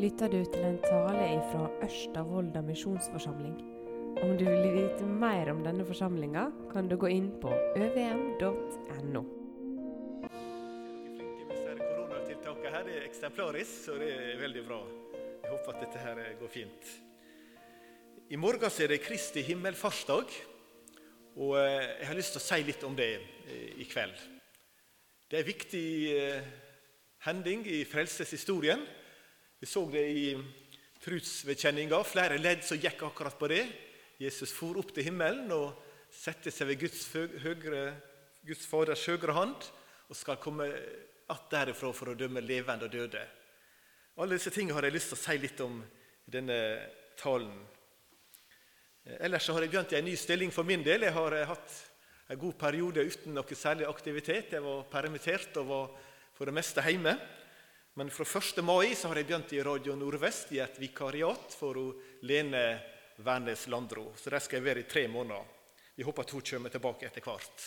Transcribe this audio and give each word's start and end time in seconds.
lytter 0.00 0.30
du 0.32 0.38
til 0.48 0.62
en 0.64 0.78
tale 0.80 1.24
fra 1.50 1.66
Ørsta 1.84 2.22
misjonsforsamling. 2.64 3.56
Om 4.22 4.30
du 4.38 4.46
vil 4.46 4.70
vite 4.72 5.04
mer 5.04 5.50
om 5.52 5.60
denne 5.64 5.84
forsamlinga, 5.84 6.46
kan 6.72 6.88
du 6.88 6.96
gå 6.96 7.10
inn 7.12 7.26
på 7.42 7.50
øvm.no. 7.76 9.22
koronatiltakene 11.80 12.72
her. 12.72 12.88
Er 12.88 13.04
eksemplarisk, 13.04 13.74
så 13.84 13.98
det 14.00 14.08
er 14.14 14.40
veldig 14.40 14.62
bra. 14.70 14.78
Jeg 15.42 15.50
håper 15.50 15.74
at 15.74 15.84
dette 15.84 16.04
her 16.04 16.22
går 16.40 16.52
fint. 16.54 16.92
I 18.30 18.38
morgen 18.40 18.64
er 18.70 18.88
det 18.94 19.02
Kristi 19.04 19.42
himmelfartsdag, 19.42 20.32
og 21.36 21.58
eh, 21.58 21.90
jeg 22.00 22.08
har 22.08 22.16
lyst 22.16 22.32
til 22.36 22.40
å 22.40 22.46
si 22.46 22.62
litt 22.64 22.88
om 22.88 22.96
det 22.96 23.10
eh, 23.18 23.82
i 23.82 23.88
kveld. 23.90 24.16
Det 25.28 25.36
er 25.38 25.44
en 25.44 25.50
viktig 25.50 25.86
eh, 26.14 26.50
hending 27.26 27.66
i 27.68 27.84
frelseshistorien. 27.84 28.86
Vi 29.60 29.66
så 29.66 29.82
det 29.92 30.06
i 30.08 30.28
trosvedkjenninga. 31.04 31.98
Flere 32.08 32.38
ledd 32.40 32.62
som 32.64 32.78
gikk 32.80 33.02
akkurat 33.04 33.34
på 33.36 33.48
det. 33.52 33.66
Jesus 34.16 34.54
for 34.56 34.78
opp 34.80 34.94
til 34.96 35.04
himmelen 35.10 35.50
og 35.52 35.74
sette 36.08 36.48
seg 36.48 36.70
ved 36.70 36.78
Guds, 36.80 37.02
høyre, 37.12 37.82
Guds 38.48 38.62
Faders 38.64 39.02
høyre 39.04 39.34
hand 39.36 39.66
og 40.08 40.16
skal 40.16 40.40
komme 40.40 40.64
att 41.26 41.50
derifra 41.52 41.92
for 41.92 42.08
å 42.08 42.14
dømme 42.16 42.40
levende 42.40 42.88
og 42.88 42.94
døde. 42.94 43.20
Alle 44.16 44.38
disse 44.38 44.50
tingene 44.50 44.78
har 44.78 44.88
jeg 44.88 44.94
lyst 44.96 45.12
til 45.12 45.18
å 45.18 45.22
si 45.26 45.36
litt 45.42 45.60
om 45.60 45.76
i 45.84 46.32
denne 46.32 46.56
talen. 47.20 47.52
Ellers 49.20 49.44
så 49.44 49.58
har 49.58 49.66
jeg 49.66 49.74
begynt 49.74 49.92
i 49.92 49.98
en 50.00 50.08
ny 50.08 50.16
stilling 50.16 50.54
for 50.56 50.64
min 50.64 50.82
del. 50.88 51.04
Jeg 51.04 51.14
har 51.18 51.36
eh, 51.36 51.44
hatt 51.52 51.76
en 52.32 52.40
god 52.40 52.56
periode 52.64 53.04
uten 53.04 53.36
noe 53.36 53.60
særlig 53.60 53.86
aktivitet. 53.92 54.56
Jeg 54.56 54.64
var 54.64 54.88
permittert 54.88 55.60
og 55.60 55.68
var 55.68 55.94
for 56.32 56.48
det 56.48 56.56
meste 56.56 56.88
hjemme. 56.88 57.14
Men 58.00 58.10
fra 58.10 58.38
1. 58.40 58.64
mai 58.64 58.94
så 58.94 59.10
har 59.10 59.18
jeg 59.20 59.26
begynt 59.28 59.50
i 59.52 59.58
Radio 59.60 59.92
Nordvest 59.92 60.54
i 60.56 60.58
et 60.64 60.78
vikariat 60.80 61.52
for 61.52 61.76
å 61.76 61.82
Lene 62.24 62.62
Wærnes 63.20 63.66
Landro. 63.68 64.06
Så 64.16 64.32
der 64.32 64.40
skal 64.40 64.56
jeg 64.56 64.64
være 64.64 64.80
i 64.80 64.86
tre 64.88 65.02
måneder. 65.04 65.44
Vi 65.98 66.06
håper 66.08 66.24
at 66.24 66.32
hun 66.32 66.46
kommer 66.48 66.72
tilbake 66.72 67.10
etter 67.10 67.20
hvert. 67.20 67.66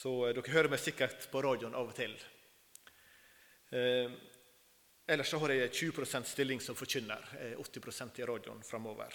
Så 0.00 0.16
eh, 0.26 0.34
dere 0.34 0.54
hører 0.56 0.72
meg 0.74 0.82
sikkert 0.82 1.28
på 1.30 1.44
radioen 1.46 1.78
av 1.78 1.92
og 1.92 1.94
til. 1.94 2.16
Eh, 3.70 4.18
ellers 5.06 5.30
så 5.30 5.42
har 5.46 5.54
jeg 5.60 5.70
20% 5.70 6.32
stilling 6.34 6.66
som 6.66 6.74
forkynner. 6.74 7.30
eh, 7.38 7.54
80% 7.54 8.18
i 8.18 8.28
radioen 8.34 8.66
framover. 8.66 9.14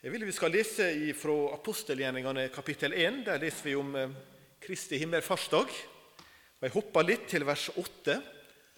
Jeg 0.00 0.16
vil 0.16 0.28
vi 0.32 0.38
skal 0.40 0.56
lese 0.56 0.90
fra 1.12 1.38
apostelgjerningene 1.60 2.48
kapittel 2.48 2.96
1. 2.96 3.24
Der 3.28 3.44
leser 3.44 3.68
vi 3.68 3.80
om 3.84 3.96
eh, 4.00 4.20
Kristi 4.64 5.04
himmelfartsdag. 5.04 5.99
Og 6.60 6.66
Jeg 6.68 6.74
hopper 6.74 7.06
litt 7.08 7.22
til 7.24 7.46
vers 7.48 7.70
8, 7.72 8.18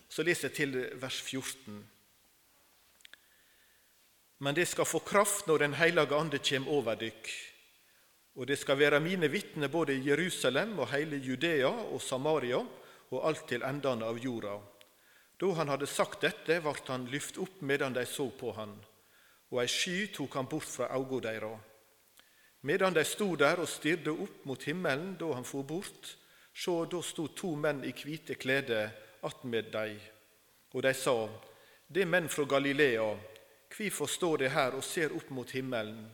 så 0.07 0.23
leser 0.23 0.49
jeg 0.49 0.55
til 0.55 0.77
vers 1.03 1.17
14. 1.19 1.81
Men 4.43 4.55
det 4.55 4.69
skal 4.71 4.87
få 4.87 5.01
kraft 5.03 5.49
når 5.51 5.59
Den 5.59 5.75
hellige 5.75 6.15
ande 6.15 6.39
kommer 6.39 6.71
over 6.71 6.95
dykk. 6.95 7.33
Og 8.39 8.47
det 8.47 8.59
skal 8.59 8.79
være 8.79 9.01
mine 9.01 9.29
vitner 9.29 9.69
både 9.69 9.97
i 9.97 10.07
Jerusalem 10.07 10.79
og 10.79 10.93
hele 10.95 11.17
Judea 11.17 11.69
og 11.69 12.01
Samaria 12.03 12.63
og 13.11 13.27
alt 13.29 13.49
til 13.49 13.67
endene 13.67 14.07
av 14.07 14.19
jorda. 14.19 14.57
Da 15.41 15.51
han 15.59 15.69
hadde 15.69 15.91
sagt 15.91 16.23
dette, 16.23 16.61
ble 16.63 16.79
han 16.87 17.11
lyft 17.11 17.39
opp 17.43 17.61
medan 17.61 17.93
de 17.93 18.07
så 18.07 18.29
på 18.31 18.55
han, 18.57 18.73
og 19.51 19.61
ei 19.61 19.69
sky 19.69 20.07
tok 20.15 20.39
han 20.39 20.47
bort 20.47 20.71
fra 20.71 20.87
øynene 20.95 21.21
deres. 21.27 21.61
Medan 22.63 22.95
de 22.95 23.03
sto 23.05 23.35
der 23.35 23.59
og 23.59 23.69
stirrde 23.69 24.15
opp 24.15 24.45
mot 24.47 24.63
himmelen 24.63 25.17
da 25.19 25.33
han 25.35 25.45
for 25.45 25.67
bort, 25.67 26.17
så 26.55 26.85
da 26.85 27.03
sto 27.03 27.29
to 27.29 27.55
menn 27.57 27.85
i 27.85 27.93
hvite 27.97 28.35
klede 28.35 28.85
attmed 29.23 29.71
dei, 29.73 29.97
og 30.73 30.83
de 30.83 30.95
sa, 30.95 31.17
det 31.89 32.05
er 32.05 32.11
menn 32.11 32.29
fra 32.29 32.45
Galilea, 32.49 33.11
hvorfor 33.73 34.09
står 34.09 34.43
de 34.43 34.49
her 34.53 34.77
og 34.77 34.85
ser 34.85 35.15
opp 35.17 35.31
mot 35.31 35.51
himmelen? 35.51 36.07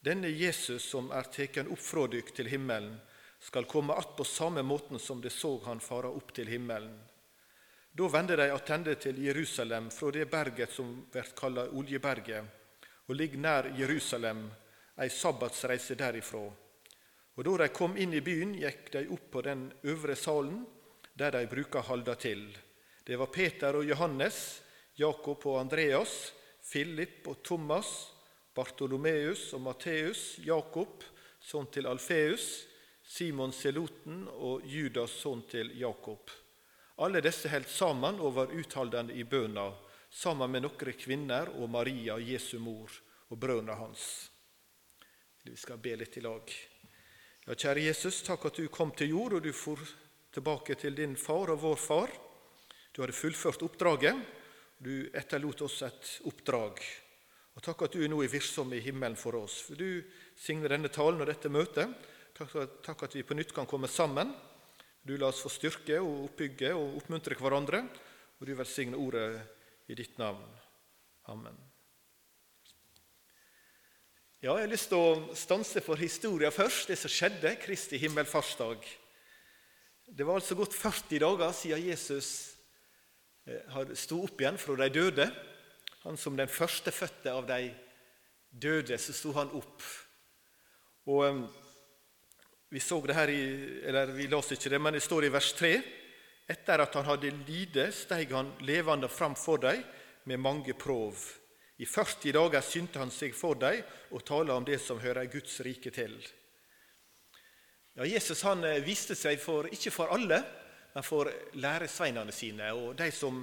Denne 0.00 0.28
Jesus 0.30 0.84
som 0.90 1.10
er 1.10 1.26
teken 1.34 1.70
opp 1.72 1.82
fra 1.82 2.06
dykk 2.10 2.34
til 2.34 2.50
himmelen, 2.50 2.98
skal 3.38 3.64
komme 3.64 3.92
att 3.94 4.16
på 4.16 4.24
samme 4.24 4.62
måten 4.62 4.98
som 4.98 5.20
de 5.20 5.30
så 5.30 5.60
han 5.64 5.80
fara 5.80 6.08
opp 6.08 6.32
til 6.34 6.46
himmelen. 6.46 6.98
Da 7.92 8.08
vender 8.08 8.36
de 8.36 8.50
attende 8.52 8.94
til 8.94 9.18
Jerusalem 9.24 9.90
fra 9.90 10.10
det 10.10 10.26
berget 10.30 10.72
som 10.72 10.90
blir 11.12 11.30
kalt 11.36 11.72
Oljeberget, 11.72 12.44
og 13.08 13.14
ligger 13.14 13.38
nær 13.38 13.70
Jerusalem, 13.78 14.50
ei 14.98 15.08
sabbatsreise 15.10 15.94
derifra. 15.94 16.42
Og 17.36 17.44
Da 17.44 17.56
de 17.60 17.68
kom 17.68 17.96
inn 18.00 18.14
i 18.16 18.24
byen, 18.24 18.54
gikk 18.56 18.92
de 18.92 19.08
opp 19.12 19.30
på 19.30 19.42
den 19.44 19.68
øvre 19.84 20.16
salen, 20.16 20.64
der 21.14 21.30
de 21.36 21.46
bruker 21.46 21.84
halda 21.84 22.14
til. 22.14 22.48
Det 23.04 23.16
var 23.16 23.26
Peter 23.26 23.76
og 23.76 23.84
Johannes, 23.84 24.62
Jakob 24.96 25.44
og 25.46 25.60
Andreas, 25.60 26.32
Philip 26.64 27.26
og 27.28 27.42
Thomas, 27.44 27.90
Bartolomeus 28.54 29.52
og 29.52 29.60
Matteus, 29.60 30.38
Jakob, 30.40 31.04
sønn 31.40 31.68
til 31.70 31.86
Alfeus, 31.86 32.64
Simon 33.04 33.52
Seloten 33.52 34.24
og 34.32 34.64
Judas, 34.64 35.12
sønn 35.20 35.44
til 35.50 35.74
Jakob. 35.78 36.32
Alle 37.04 37.20
disse 37.20 37.50
holdt 37.52 37.68
sammen 37.68 38.16
og 38.24 38.32
var 38.38 38.54
uthaldende 38.56 39.12
i 39.14 39.26
bønna, 39.28 39.68
sammen 40.10 40.50
med 40.50 40.64
noen 40.64 40.96
kvinner 40.96 41.52
og 41.52 41.68
Maria, 41.68 42.16
Jesu 42.16 42.56
mor, 42.58 42.88
og 43.28 43.38
brødrene 43.38 43.76
hans. 43.76 44.30
Vi 45.44 45.54
skal 45.60 45.78
be 45.78 45.92
litt 46.00 46.16
i 46.16 46.24
lag. 46.24 46.56
Ja, 47.46 47.54
kjære 47.54 47.84
Jesus, 47.84 48.24
takk 48.26 48.48
at 48.48 48.56
du 48.58 48.64
kom 48.74 48.90
til 48.98 49.12
jord, 49.12 49.36
og 49.36 49.44
du 49.44 49.52
for 49.54 49.78
tilbake 50.34 50.74
til 50.74 50.96
din 50.98 51.12
far 51.14 51.52
og 51.52 51.60
vår 51.62 51.76
far. 51.78 52.14
Du 52.90 53.04
hadde 53.04 53.14
fullført 53.14 53.62
oppdraget. 53.62 54.18
Du 54.82 55.06
etterlot 55.14 55.62
oss 55.62 55.76
et 55.86 56.08
oppdrag. 56.26 56.82
Og 57.54 57.62
Takk 57.62 57.86
at 57.86 57.94
du 57.94 58.02
nå 58.10 58.18
er 58.24 58.32
virksom 58.32 58.74
i 58.74 58.82
himmelen 58.82 59.14
for 59.16 59.38
oss. 59.38 59.60
For 59.68 59.78
Du 59.78 60.02
signer 60.34 60.74
denne 60.74 60.90
talen 60.90 61.22
og 61.22 61.30
dette 61.30 61.48
møtet. 61.48 61.94
Takk 62.34 63.06
at 63.06 63.14
vi 63.14 63.22
på 63.22 63.38
nytt 63.38 63.54
kan 63.54 63.70
komme 63.70 63.86
sammen. 63.86 64.34
Du 65.06 65.14
la 65.16 65.30
oss 65.30 65.44
få 65.46 65.54
styrke 65.54 66.00
og 66.02 66.26
oppbygge 66.26 66.74
og 66.74 66.98
oppmuntre 66.98 67.38
hverandre. 67.38 67.84
Og 68.40 68.50
du 68.50 68.56
velsigne 68.58 68.98
ordet 68.98 69.38
i 69.86 69.94
ditt 69.94 70.18
navn. 70.18 70.42
Amen. 71.30 71.65
Ja, 74.46 74.52
Jeg 74.60 74.68
har 74.68 74.70
lyst 74.70 74.92
til 74.92 75.00
å 75.02 75.34
stanse 75.34 75.80
for 75.82 75.98
historien 75.98 76.52
først, 76.54 76.86
det 76.86 76.94
som 77.00 77.10
skjedde 77.10 77.50
Kristi 77.58 77.98
himmelfartsdag. 77.98 78.84
Det 80.06 80.22
var 80.22 80.36
altså 80.38 80.54
gått 80.54 80.76
40 80.76 81.18
dager 81.18 81.54
siden 81.56 81.80
Jesus 81.82 82.28
sto 83.98 84.20
opp 84.22 84.38
igjen 84.38 84.60
fra 84.62 84.76
de 84.78 84.86
døde. 84.94 85.26
Han 86.04 86.14
som 86.14 86.38
den 86.38 86.46
førstefødte 86.46 87.32
av 87.32 87.48
de 87.48 87.72
døde, 88.50 89.00
så 89.02 89.16
sto 89.18 89.32
han 89.34 89.50
opp. 89.50 89.82
Og 91.10 91.42
Vi 92.70 92.80
så 92.80 93.00
det 93.02 93.16
her 93.18 93.32
i, 93.34 93.42
eller 93.82 94.12
vi 94.14 94.28
leste 94.30 94.54
ikke 94.54 94.70
det, 94.76 94.80
men 94.80 94.94
det 94.94 95.02
står 95.02 95.26
i 95.26 95.32
vers 95.34 95.50
3. 95.58 95.72
Etter 96.54 96.84
at 96.84 96.94
han 96.94 97.10
hadde 97.10 97.34
lidd, 97.48 97.82
steg 97.90 98.30
han 98.30 98.54
levende 98.62 99.10
fram 99.10 99.34
for 99.34 99.58
dem 99.58 99.82
med 100.22 100.38
mange 100.38 100.78
prov. 100.78 101.18
I 101.76 101.86
40 101.86 102.32
dager 102.32 102.64
synte 102.64 103.00
han 103.02 103.12
seg 103.12 103.34
for 103.36 103.58
dem 103.60 103.82
og 104.16 104.24
talte 104.24 104.54
om 104.54 104.64
det 104.64 104.78
som 104.80 105.00
hører 105.02 105.28
Guds 105.28 105.58
rike 105.64 105.92
til. 105.92 106.14
Ja, 107.96 108.06
Jesus 108.08 108.42
han 108.44 108.64
viste 108.84 109.16
seg 109.16 109.40
for, 109.40 109.68
ikke 109.72 109.92
for 109.92 110.12
alle, 110.12 110.40
men 110.94 111.04
for 111.04 111.28
læresveinene 111.60 112.32
sine 112.32 112.70
og 112.72 112.94
de 112.96 113.10
som 113.12 113.42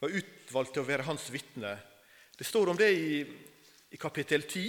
var 0.00 0.14
utvalgt 0.14 0.74
til 0.76 0.84
å 0.84 0.88
være 0.88 1.06
hans 1.08 1.28
vitne. 1.32 1.74
Det 2.38 2.46
står 2.46 2.72
om 2.72 2.78
det 2.78 2.88
i, 2.94 3.20
i 3.92 4.00
kapittel 4.00 4.46
10, 4.46 4.64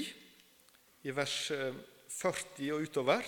i 1.08 1.16
vers 1.16 1.36
40 1.52 2.72
og 2.76 2.84
utover. 2.84 3.28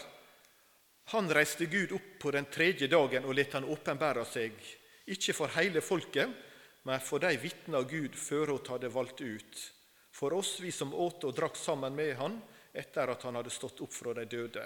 Han 1.16 1.32
reiste 1.32 1.68
Gud 1.72 1.94
opp 1.96 2.14
på 2.20 2.32
den 2.36 2.48
tredje 2.52 2.88
dagen 2.92 3.28
og 3.28 3.36
lot 3.38 3.56
han 3.56 3.68
åpenbære 3.72 4.26
seg, 4.28 4.56
ikke 5.12 5.36
for 5.36 5.54
hele 5.56 5.84
folket, 5.84 6.32
men 6.88 7.04
for 7.04 7.22
de 7.22 7.36
vitner 7.42 7.86
Gud 7.90 8.18
før 8.18 8.56
hun 8.56 8.72
hadde 8.74 8.92
valgt 8.94 9.22
ut, 9.22 9.62
for 10.12 10.34
oss, 10.36 10.58
vi 10.60 10.74
som 10.76 10.94
åt 10.94 11.24
og 11.24 11.36
drakk 11.38 11.56
sammen 11.56 11.96
med 11.96 12.18
han 12.20 12.40
etter 12.76 13.12
at 13.12 13.24
han 13.24 13.38
hadde 13.40 13.54
stått 13.54 13.80
opp 13.84 13.94
fra 13.94 14.16
de 14.18 14.26
døde. 14.28 14.66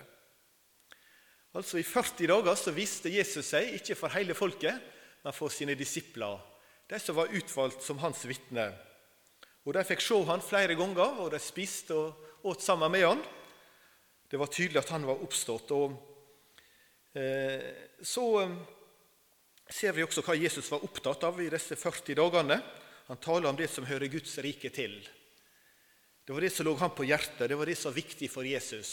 Altså 1.56 1.80
I 1.80 1.86
40 1.88 2.28
dager 2.28 2.58
så 2.60 2.74
viste 2.76 3.12
Jesus 3.14 3.54
seg, 3.54 3.76
ikke 3.78 3.96
for 3.96 4.14
hele 4.16 4.36
folket, 4.36 4.82
men 5.24 5.34
for 5.34 5.54
sine 5.54 5.78
disipler, 5.78 6.42
de 6.90 7.00
som 7.02 7.18
var 7.18 7.32
utvalgt 7.34 7.86
som 7.86 8.02
hans 8.02 8.26
vitner. 8.28 8.76
Og 9.66 9.74
De 9.74 9.82
fikk 9.88 10.04
se 10.04 10.18
han 10.28 10.44
flere 10.46 10.76
ganger, 10.78 11.22
og 11.24 11.32
de 11.34 11.40
spiste 11.42 11.96
og 11.96 12.46
åt 12.46 12.62
sammen 12.62 12.92
med 12.92 13.08
han. 13.08 13.24
Det 14.30 14.38
var 14.38 14.52
tydelig 14.54 14.84
at 14.84 14.92
han 14.94 15.08
var 15.08 15.24
oppstått. 15.26 15.72
og 15.72 15.96
eh, 17.18 17.98
Så 18.02 18.26
eh, 18.44 18.54
ser 19.74 19.96
vi 19.96 20.04
også 20.06 20.22
hva 20.26 20.36
Jesus 20.38 20.70
var 20.72 20.84
opptatt 20.86 21.24
av 21.26 21.40
i 21.42 21.50
disse 21.50 21.78
40 21.80 22.18
dagene. 22.20 22.60
Han 23.08 23.22
taler 23.22 23.50
om 23.50 23.58
det 23.58 23.70
som 23.72 23.86
hører 23.86 24.12
Guds 24.12 24.38
rike 24.44 24.70
til. 24.74 24.98
Det 26.26 26.34
var 26.34 26.42
det 26.42 26.52
som 26.54 26.66
lå 26.66 26.74
ham 26.80 26.94
på 26.98 27.06
hjertet, 27.06 27.50
det 27.50 27.58
var 27.58 27.70
det 27.70 27.78
som 27.78 27.92
var 27.92 28.00
viktig 28.00 28.30
for 28.34 28.46
Jesus. 28.46 28.92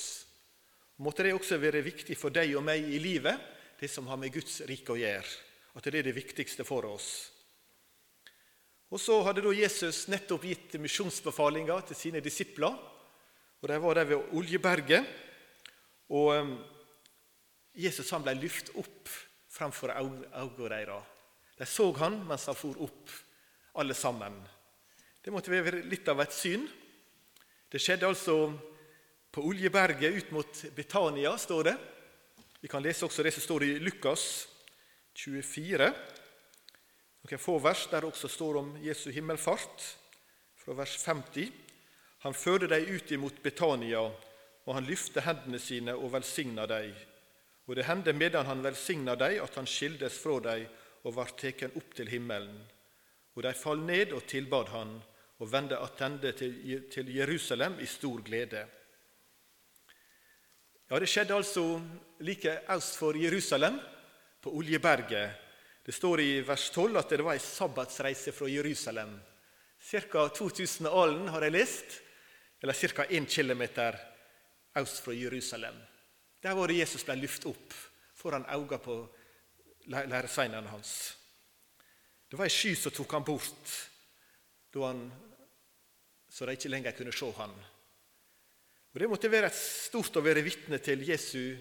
Måtte 1.01 1.25
det 1.25 1.33
også 1.35 1.57
være 1.61 1.81
viktig 1.85 2.17
for 2.21 2.35
deg 2.35 2.53
og 2.59 2.65
meg 2.67 2.85
i 2.85 3.01
livet, 3.01 3.41
det 3.81 3.89
som 3.91 4.07
har 4.07 4.21
med 4.21 4.35
Guds 4.35 4.61
rike 4.69 4.93
å 4.93 5.01
gjøre. 5.01 5.39
At 5.73 5.89
det 5.89 6.03
er 6.03 6.11
det 6.11 6.17
viktigste 6.17 6.67
for 6.69 6.85
oss. 6.87 7.09
Og 8.93 9.01
Så 9.01 9.17
hadde 9.25 9.41
da 9.41 9.55
Jesus 9.57 10.05
nettopp 10.13 10.45
gitt 10.45 10.77
misjonsbefalinger 10.77 11.89
til 11.89 11.97
sine 11.97 12.21
disipler. 12.21 12.77
og 13.63 13.69
De 13.69 13.79
var 13.81 13.95
der 13.97 14.05
ved 14.05 14.35
Oljeberget. 14.37 15.09
Og 16.13 16.37
um, 16.37 16.59
Jesus 17.73 18.11
han 18.13 18.23
ble 18.23 18.37
løftet 18.37 18.77
opp 18.77 19.09
framfor 19.53 19.93
øynene 19.93 20.69
deres. 20.69 21.05
De 21.59 21.67
så 21.67 21.93
han 22.01 22.23
mens 22.27 22.47
han 22.49 22.57
for 22.57 22.79
opp, 22.83 23.11
alle 23.75 23.95
sammen. 23.95 24.35
Det 25.25 25.33
måtte 25.33 25.53
være 25.53 25.85
litt 25.87 26.09
av 26.09 26.21
et 26.25 26.35
syn. 26.35 26.65
Det 27.71 27.81
skjedde 27.81 28.09
altså 28.09 28.37
på 29.33 29.45
Oljeberget 29.49 30.17
ut 30.17 30.33
mot 30.33 30.65
Betania, 30.77 31.37
står 31.39 31.65
det. 31.71 31.77
Vi 32.61 32.69
kan 32.69 32.83
lese 32.83 33.07
også 33.07 33.23
det 33.23 33.33
som 33.35 33.45
står 33.45 33.65
i 33.65 33.79
Lukas 33.81 34.49
24. 35.15 35.89
Noen 37.23 37.41
få 37.41 37.57
vers 37.63 37.87
der 37.91 38.03
det 38.03 38.11
også 38.11 38.29
står 38.29 38.59
om 38.61 38.75
Jesu 38.83 39.11
himmelfart, 39.15 39.87
fra 40.59 40.75
vers 40.79 40.97
50. 41.05 41.53
Han 42.27 42.35
førte 42.35 42.69
dem 42.71 42.91
ut 42.91 43.11
imot 43.15 43.41
Betania, 43.43 44.03
og 44.67 44.75
han 44.77 44.87
løftet 44.87 45.25
hendene 45.27 45.59
sine 45.59 45.95
og 45.97 46.13
velsigna 46.13 46.67
dem. 46.71 46.93
Og 47.67 47.77
det 47.77 47.87
hendte 47.87 48.13
medan 48.13 48.47
han 48.47 48.63
velsigna 48.65 49.15
dei, 49.17 49.37
at 49.39 49.55
han 49.55 49.69
skildes 49.71 50.19
fra 50.19 50.39
dei 50.43 50.61
og 51.03 51.15
var 51.15 51.35
teken 51.39 51.75
opp 51.79 51.95
til 51.95 52.11
himmelen. 52.11 52.59
Og 53.35 53.43
de 53.47 53.53
fall 53.57 53.81
ned 53.87 54.13
og 54.13 54.27
tilbad 54.29 54.71
han, 54.75 54.97
og 55.43 55.51
vende 55.51 55.79
attende 55.79 56.33
til 56.37 57.09
Jerusalem 57.11 57.81
i 57.83 57.87
stor 57.87 58.23
glede. 58.23 58.67
Ja, 60.91 60.99
Det 60.99 61.09
skjedde 61.09 61.35
altså 61.35 61.81
like 62.21 62.61
øst 62.71 62.99
for 62.99 63.17
Jerusalem, 63.17 63.81
på 64.43 64.51
Oljeberget. 64.51 65.31
Det 65.87 65.95
står 65.95 66.21
i 66.21 66.41
vers 66.41 66.71
12 66.71 66.97
at 66.97 67.11
det 67.11 67.25
var 67.25 67.33
ei 67.33 67.39
sabbatsreise 67.39 68.33
fra 68.33 68.47
Jerusalem. 68.51 69.21
Ca. 69.81 70.29
2000 70.29 70.87
alen, 70.87 71.29
har 71.29 71.43
jeg 71.43 71.53
lest, 71.53 72.03
eller 72.63 72.75
ca. 72.75 73.07
1 73.11 73.27
km 73.27 73.63
øst 74.77 75.03
fra 75.05 75.13
Jerusalem. 75.13 75.75
Der 76.43 76.55
var 76.59 76.69
det 76.69 76.81
Jesus 76.81 77.05
ble 77.07 77.21
løftet 77.21 77.51
opp 77.53 77.75
foran 78.19 78.47
øynene 78.51 78.79
på 78.83 78.97
læresveinene 79.87 80.71
hans. 80.71 80.95
Det 82.31 82.39
var 82.39 82.49
ei 82.49 82.55
sky 82.55 82.73
som 82.79 82.95
tok 82.95 83.13
han 83.13 83.27
bort, 83.27 83.75
han, 84.73 85.03
så 86.33 86.47
de 86.49 86.57
ikke 86.57 86.71
lenger 86.73 86.97
kunne 86.97 87.13
se 87.13 87.29
han. 87.37 87.53
Og 88.93 89.01
Det 89.01 89.09
måtte 89.09 89.31
være 89.31 89.51
et 89.53 89.57
stort 89.57 90.17
å 90.17 90.25
være 90.25 90.45
vitne 90.45 90.79
til 90.81 91.05
Jesu 91.05 91.57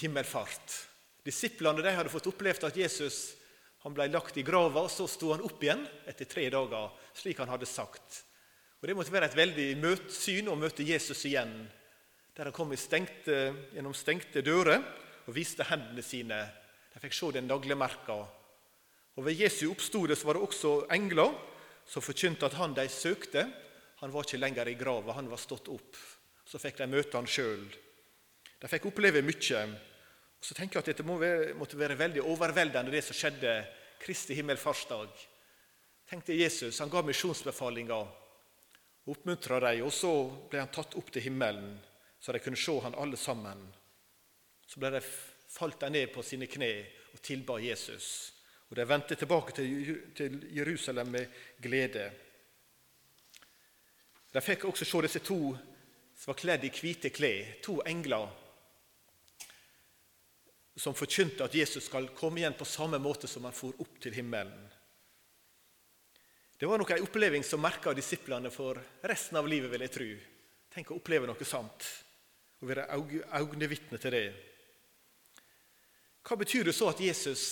himmelfart. 0.00 0.76
Disiplene 1.24 1.84
de 1.84 1.92
hadde 1.92 2.12
fått 2.12 2.28
opplevd 2.30 2.66
at 2.68 2.76
Jesus 2.76 3.36
han 3.84 3.94
ble 3.94 4.08
lagt 4.10 4.36
i 4.40 4.42
grava, 4.42 4.82
og 4.82 4.90
så 4.90 5.06
sto 5.06 5.30
han 5.30 5.44
opp 5.46 5.62
igjen 5.62 5.84
etter 6.10 6.26
tre 6.26 6.48
dager, 6.50 6.90
slik 7.14 7.38
han 7.38 7.52
hadde 7.52 7.68
sagt. 7.70 8.22
Og 8.80 8.88
Det 8.88 8.96
måtte 8.96 9.12
være 9.14 9.28
et 9.30 9.36
veldig 9.38 9.66
møt, 9.78 10.08
syn 10.12 10.48
å 10.50 10.56
møte 10.58 10.84
Jesus 10.84 11.22
igjen, 11.28 11.52
der 12.36 12.50
han 12.50 12.52
kom 12.52 12.74
stengte, 12.76 13.54
gjennom 13.72 13.94
stengte 13.96 14.42
dører 14.44 14.82
og 15.26 15.34
viste 15.34 15.64
hendene 15.64 16.04
sine. 16.04 16.40
De 16.92 17.00
fikk 17.00 17.16
se 17.16 17.30
den 17.36 17.48
naglemerka. 17.48 18.18
Og 19.16 19.24
Ved 19.24 19.40
Jesu 19.40 19.72
så 19.80 20.26
var 20.26 20.34
det 20.34 20.42
også 20.42 20.86
engler 20.92 21.32
som 21.86 22.02
forkynte 22.02 22.46
at 22.46 22.58
han 22.58 22.74
de 22.74 22.88
søkte, 22.88 23.46
han 24.00 24.12
var 24.12 24.26
ikke 24.26 24.40
lenger 24.40 24.68
i 24.68 24.76
grava, 24.76 25.14
han 25.16 25.30
var 25.30 25.40
stått 25.40 25.68
opp. 25.72 25.96
Så 26.44 26.58
fikk 26.58 26.76
de 26.78 26.86
møte 26.86 27.16
han 27.16 27.26
sjøl. 27.26 27.64
De 28.60 28.68
fikk 28.68 28.90
oppleve 28.90 29.22
mye. 29.24 29.62
Og 30.36 30.44
så 30.44 30.54
tenker 30.54 30.78
jeg 30.78 30.84
at 30.84 30.90
Dette 30.92 31.06
må 31.06 31.16
være, 31.18 31.54
måtte 31.56 31.78
være 31.80 31.96
veldig 31.96 32.22
overveldende, 32.22 32.92
det 32.92 33.02
som 33.06 33.16
skjedde 33.16 33.56
Kristi 34.02 34.36
himmelfartsdag. 34.36 35.08
Tenk 36.06 36.26
deg 36.28 36.44
Jesus, 36.44 36.78
han 36.78 36.92
ga 36.92 37.00
misjonsbefalinger 37.02 37.96
og 37.96 39.10
oppmuntra 39.10 39.58
dem. 39.64 39.86
Og 39.88 39.94
så 39.94 40.12
ble 40.50 40.60
han 40.60 40.72
tatt 40.74 40.94
opp 41.00 41.08
til 41.14 41.24
himmelen, 41.24 41.78
så 42.26 42.32
de 42.32 42.38
kunne 42.38 42.56
se 42.56 42.80
han 42.80 42.94
alle 42.94 43.16
sammen. 43.16 43.60
Så 44.66 44.80
ble 44.82 44.88
de 44.96 45.00
falt 45.48 45.78
de 45.78 45.90
ned 45.94 46.08
på 46.10 46.24
sine 46.26 46.48
kne 46.50 46.70
og 47.12 47.20
tilba 47.22 47.60
Jesus. 47.62 48.32
Og 48.66 48.74
de 48.74 48.82
vendte 48.82 49.14
tilbake 49.14 49.54
til 49.54 50.34
Jerusalem 50.50 51.12
med 51.14 51.36
glede. 51.62 52.08
De 54.34 54.42
fikk 54.42 54.66
også 54.66 54.88
se 54.90 55.02
disse 55.06 55.22
to 55.22 55.38
som 56.16 56.32
var 56.32 56.38
kledd 56.40 56.66
i 56.66 56.72
hvite 56.74 57.12
klær, 57.14 57.60
to 57.62 57.76
engler 57.86 58.26
som 60.76 60.98
forkynte 60.98 61.46
at 61.46 61.54
Jesus 61.54 61.86
skal 61.86 62.10
komme 62.16 62.42
igjen 62.42 62.58
på 62.58 62.66
samme 62.66 62.98
måte 62.98 63.30
som 63.30 63.46
han 63.46 63.54
for 63.54 63.78
opp 63.86 64.00
til 64.02 64.18
himmelen. 64.18 64.66
Det 66.58 66.66
var 66.66 66.82
nok 66.82 66.90
en 66.90 67.06
oppleving 67.06 67.46
som 67.46 67.62
merka 67.62 67.94
disiplene 67.94 68.50
for 68.50 68.82
resten 69.06 69.38
av 69.38 69.46
livet, 69.46 69.70
vil 69.70 69.86
jeg 69.86 69.94
tro. 69.94 70.10
Tenk 70.74 70.90
å 70.90 70.98
oppleve 70.98 71.30
noe 71.30 71.48
sant, 71.48 71.86
og 72.60 72.68
være 72.70 72.86
øynevitne 73.40 73.98
til 74.00 74.14
det. 74.14 74.26
Hva 76.26 76.38
betyr 76.40 76.66
det 76.66 76.74
så 76.74 76.90
at 76.90 77.00
Jesus 77.00 77.44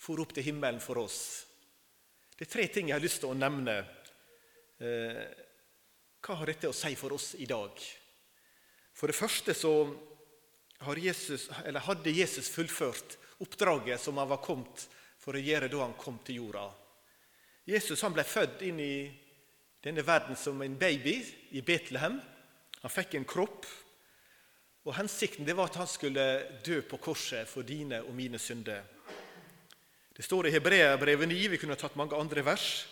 for 0.00 0.20
opp 0.22 0.32
til 0.34 0.46
himmelen 0.46 0.80
for 0.80 1.02
oss? 1.02 1.18
Det 2.34 2.46
er 2.46 2.52
tre 2.52 2.66
ting 2.72 2.88
jeg 2.88 2.96
har 2.96 3.04
lyst 3.04 3.20
til 3.22 3.30
å 3.30 3.38
nevne. 3.38 3.76
Eh, 4.80 5.24
hva 6.24 6.38
har 6.40 6.50
dette 6.50 6.70
å 6.70 6.76
si 6.76 6.94
for 6.98 7.14
oss 7.14 7.34
i 7.36 7.46
dag? 7.46 7.76
For 8.94 9.10
det 9.10 9.18
første 9.18 9.54
så 9.54 9.74
Jesus, 11.00 11.48
hadde 11.50 12.12
Jesus 12.12 12.48
fullført 12.52 13.16
oppdraget 13.40 14.00
som 14.00 14.18
han 14.20 14.28
var 14.28 14.42
kommet 14.44 14.86
for 15.20 15.36
å 15.36 15.42
gjøre 15.42 15.70
da 15.72 15.80
han 15.84 15.96
kom 15.98 16.18
til 16.24 16.42
jorda. 16.42 16.66
Jesus 17.64 18.02
han 18.04 18.12
ble 18.12 18.24
født 18.28 18.64
inn 18.66 18.80
i 18.82 18.96
denne 19.84 20.04
verden 20.04 20.36
som 20.36 20.60
en 20.62 20.76
baby 20.80 21.16
i 21.56 21.62
Betlehem. 21.64 22.18
Han 22.82 22.92
fikk 22.92 23.16
en 23.16 23.28
kropp, 23.28 23.64
og 24.84 24.96
hensikten 24.98 25.46
det 25.46 25.56
var 25.56 25.70
at 25.70 25.78
han 25.80 25.88
skulle 25.88 26.24
dø 26.64 26.82
på 26.84 26.98
korset 27.00 27.48
for 27.48 27.64
dine 27.64 28.02
og 28.04 28.12
mine 28.16 28.38
synder. 28.38 28.82
Det 30.14 30.22
står 30.22 30.48
i 30.48 30.52
Hebreabrevet 30.54 31.28
9, 31.28 31.38
vi 31.54 31.58
kunne 31.58 31.78
tatt 31.80 31.96
mange 31.98 32.16
andre 32.18 32.44
vers, 32.44 32.84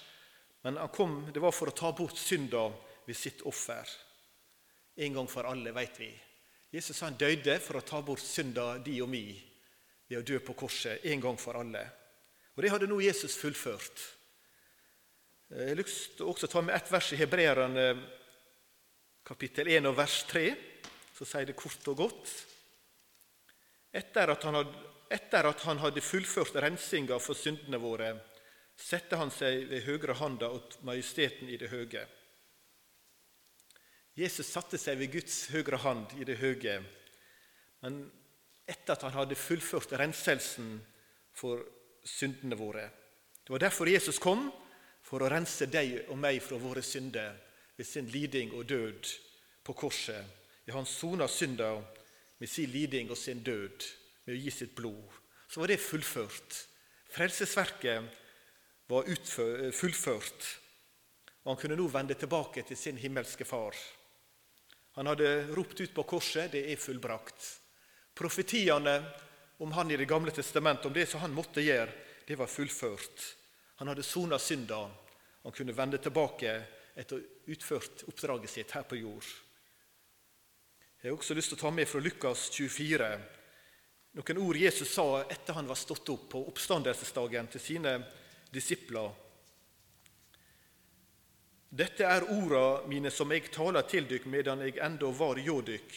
men 0.64 0.78
han 0.80 0.90
kom, 0.94 1.20
det 1.34 1.42
var 1.42 1.52
for 1.54 1.70
å 1.70 1.76
ta 1.76 1.92
bort 1.94 2.18
synda 2.18 2.64
ved 3.06 3.18
sitt 3.18 3.44
offer. 3.46 3.86
En 4.96 5.18
gang 5.18 5.28
for 5.30 5.46
alle, 5.48 5.74
vet 5.76 6.00
vi. 6.00 6.10
Jesus 6.72 7.02
han 7.04 7.18
døde 7.20 7.58
for 7.60 7.78
å 7.78 7.84
ta 7.84 8.00
bort 8.02 8.24
synda 8.24 8.78
di 8.80 8.96
og 9.04 9.10
mi 9.12 9.26
ved 10.08 10.18
å 10.22 10.24
dø 10.26 10.40
på 10.44 10.56
korset 10.56 11.04
en 11.12 11.20
gang 11.20 11.38
for 11.40 11.60
alle. 11.60 11.84
Og 12.56 12.64
Det 12.64 12.72
hadde 12.72 12.88
nå 12.88 13.00
Jesus 13.04 13.36
fullført. 13.36 14.02
Jeg 15.52 15.68
har 15.68 15.76
lyst 15.76 16.16
til 16.16 16.28
også 16.28 16.48
ta 16.48 16.62
med 16.64 16.74
ett 16.74 16.88
vers 16.88 17.12
i 17.12 17.20
Hebreerne 17.20 17.86
kapittel 19.24 19.68
1 19.68 19.88
og 19.90 19.96
vers 19.98 20.22
3. 20.30 20.71
Så 21.22 21.28
sier 21.28 21.46
det 21.46 21.54
kort 21.54 21.86
og 21.86 22.00
godt. 22.00 22.30
Etter 23.94 24.32
at 24.32 24.42
han 24.42 24.56
hadde, 24.58 24.80
etter 25.14 25.46
at 25.46 25.60
han 25.68 25.78
hadde 25.78 26.02
fullført 26.02 26.56
rensinga 26.64 27.14
for 27.22 27.38
syndene 27.38 27.78
våre, 27.78 28.08
sette 28.74 29.20
han 29.20 29.30
seg 29.30 29.68
ved 29.70 29.84
høyre 29.86 30.16
handa 30.18 30.48
åt 30.50 30.80
majesteten 30.82 31.46
i 31.46 31.60
det 31.60 31.70
høge. 31.70 32.02
Jesus 34.18 34.50
satte 34.50 34.82
seg 34.82 34.98
ved 34.98 35.12
Guds 35.14 35.38
høyre 35.54 35.78
hand 35.84 36.16
i 36.18 36.26
det 36.26 36.40
høye, 36.42 36.80
men 37.86 38.02
etter 38.66 38.96
at 38.96 39.06
han 39.06 39.14
hadde 39.20 39.38
fullført 39.38 39.94
renselsen 40.02 40.74
for 41.38 41.62
syndene 42.02 42.58
våre. 42.58 42.88
Det 43.46 43.54
var 43.54 43.68
derfor 43.68 43.94
Jesus 43.94 44.18
kom, 44.18 44.48
for 45.06 45.22
å 45.22 45.30
rense 45.30 45.70
deg 45.70 46.08
og 46.08 46.18
meg 46.18 46.42
fra 46.42 46.58
våre 46.58 46.82
synder 46.82 47.38
ved 47.78 47.86
sin 47.86 48.10
liding 48.10 48.56
og 48.58 48.66
død 48.74 49.18
på 49.62 49.82
korset. 49.86 50.41
Ja, 50.64 50.74
han 50.74 50.86
sona 50.86 51.28
synda 51.28 51.82
med 52.38 52.48
sin 52.48 52.70
liding 52.70 53.10
og 53.10 53.18
sin 53.18 53.42
død 53.42 53.84
med 54.24 54.36
å 54.36 54.38
gi 54.38 54.50
sitt 54.50 54.74
blod. 54.74 55.18
Så 55.48 55.60
var 55.60 55.70
det 55.70 55.80
fullført. 55.82 56.58
Frelsesverket 57.12 58.20
var 58.88 59.08
fullført, 59.72 60.46
og 61.42 61.50
han 61.50 61.58
kunne 61.60 61.76
nå 61.76 61.88
vende 61.92 62.16
tilbake 62.16 62.62
til 62.66 62.78
sin 62.78 62.96
himmelske 63.00 63.44
Far. 63.44 63.76
Han 64.96 65.08
hadde 65.08 65.54
ropt 65.56 65.80
ut 65.80 65.94
på 65.94 66.02
korset 66.02 66.52
'Det 66.52 66.72
er 66.72 66.76
fullbrakt'. 66.76 67.58
Profetiene 68.14 69.12
om 69.58 69.72
han 69.72 69.90
i 69.90 69.96
Det 69.96 70.08
gamle 70.08 70.30
testamentet, 70.30 70.86
om 70.86 70.92
det 70.92 71.08
som 71.08 71.20
han 71.20 71.34
måtte 71.34 71.60
gjøre, 71.60 71.92
det 72.26 72.38
var 72.38 72.46
fullført. 72.46 73.36
Han 73.76 73.88
hadde 73.88 74.02
sona 74.02 74.38
synda. 74.38 74.90
Han 75.42 75.52
kunne 75.52 75.76
vende 75.76 75.98
tilbake 75.98 76.66
etter 76.96 77.22
utført 77.46 78.04
oppdraget 78.08 78.50
sitt 78.50 78.70
her 78.70 78.82
på 78.82 78.96
jord. 78.96 79.24
Jeg 81.02 81.10
har 81.10 81.18
også 81.18 81.34
lyst 81.34 81.50
til 81.50 81.58
å 81.58 81.64
ta 81.64 81.70
med 81.74 81.88
fra 81.90 82.00
Lukas 82.00 82.48
24 82.54 83.06
noen 84.12 84.38
ord 84.44 84.56
Jesus 84.60 84.90
sa 84.92 85.22
etter 85.24 85.56
han 85.56 85.66
var 85.66 85.78
stått 85.80 86.10
opp 86.12 86.28
på 86.34 86.40
oppstandelsesdagen 86.50 87.46
til 87.54 87.62
sine 87.64 87.94
disipler. 88.52 89.08
Dette 91.72 92.04
er 92.04 92.26
orda 92.34 92.84
mine 92.90 93.10
som 93.10 93.32
jeg 93.32 93.48
taler 93.54 93.86
til 93.88 94.04
dykk 94.10 94.26
medan 94.28 94.60
jeg 94.66 94.76
enda 94.84 95.08
var 95.16 95.40
hjå 95.40 95.54
dykk, 95.64 95.94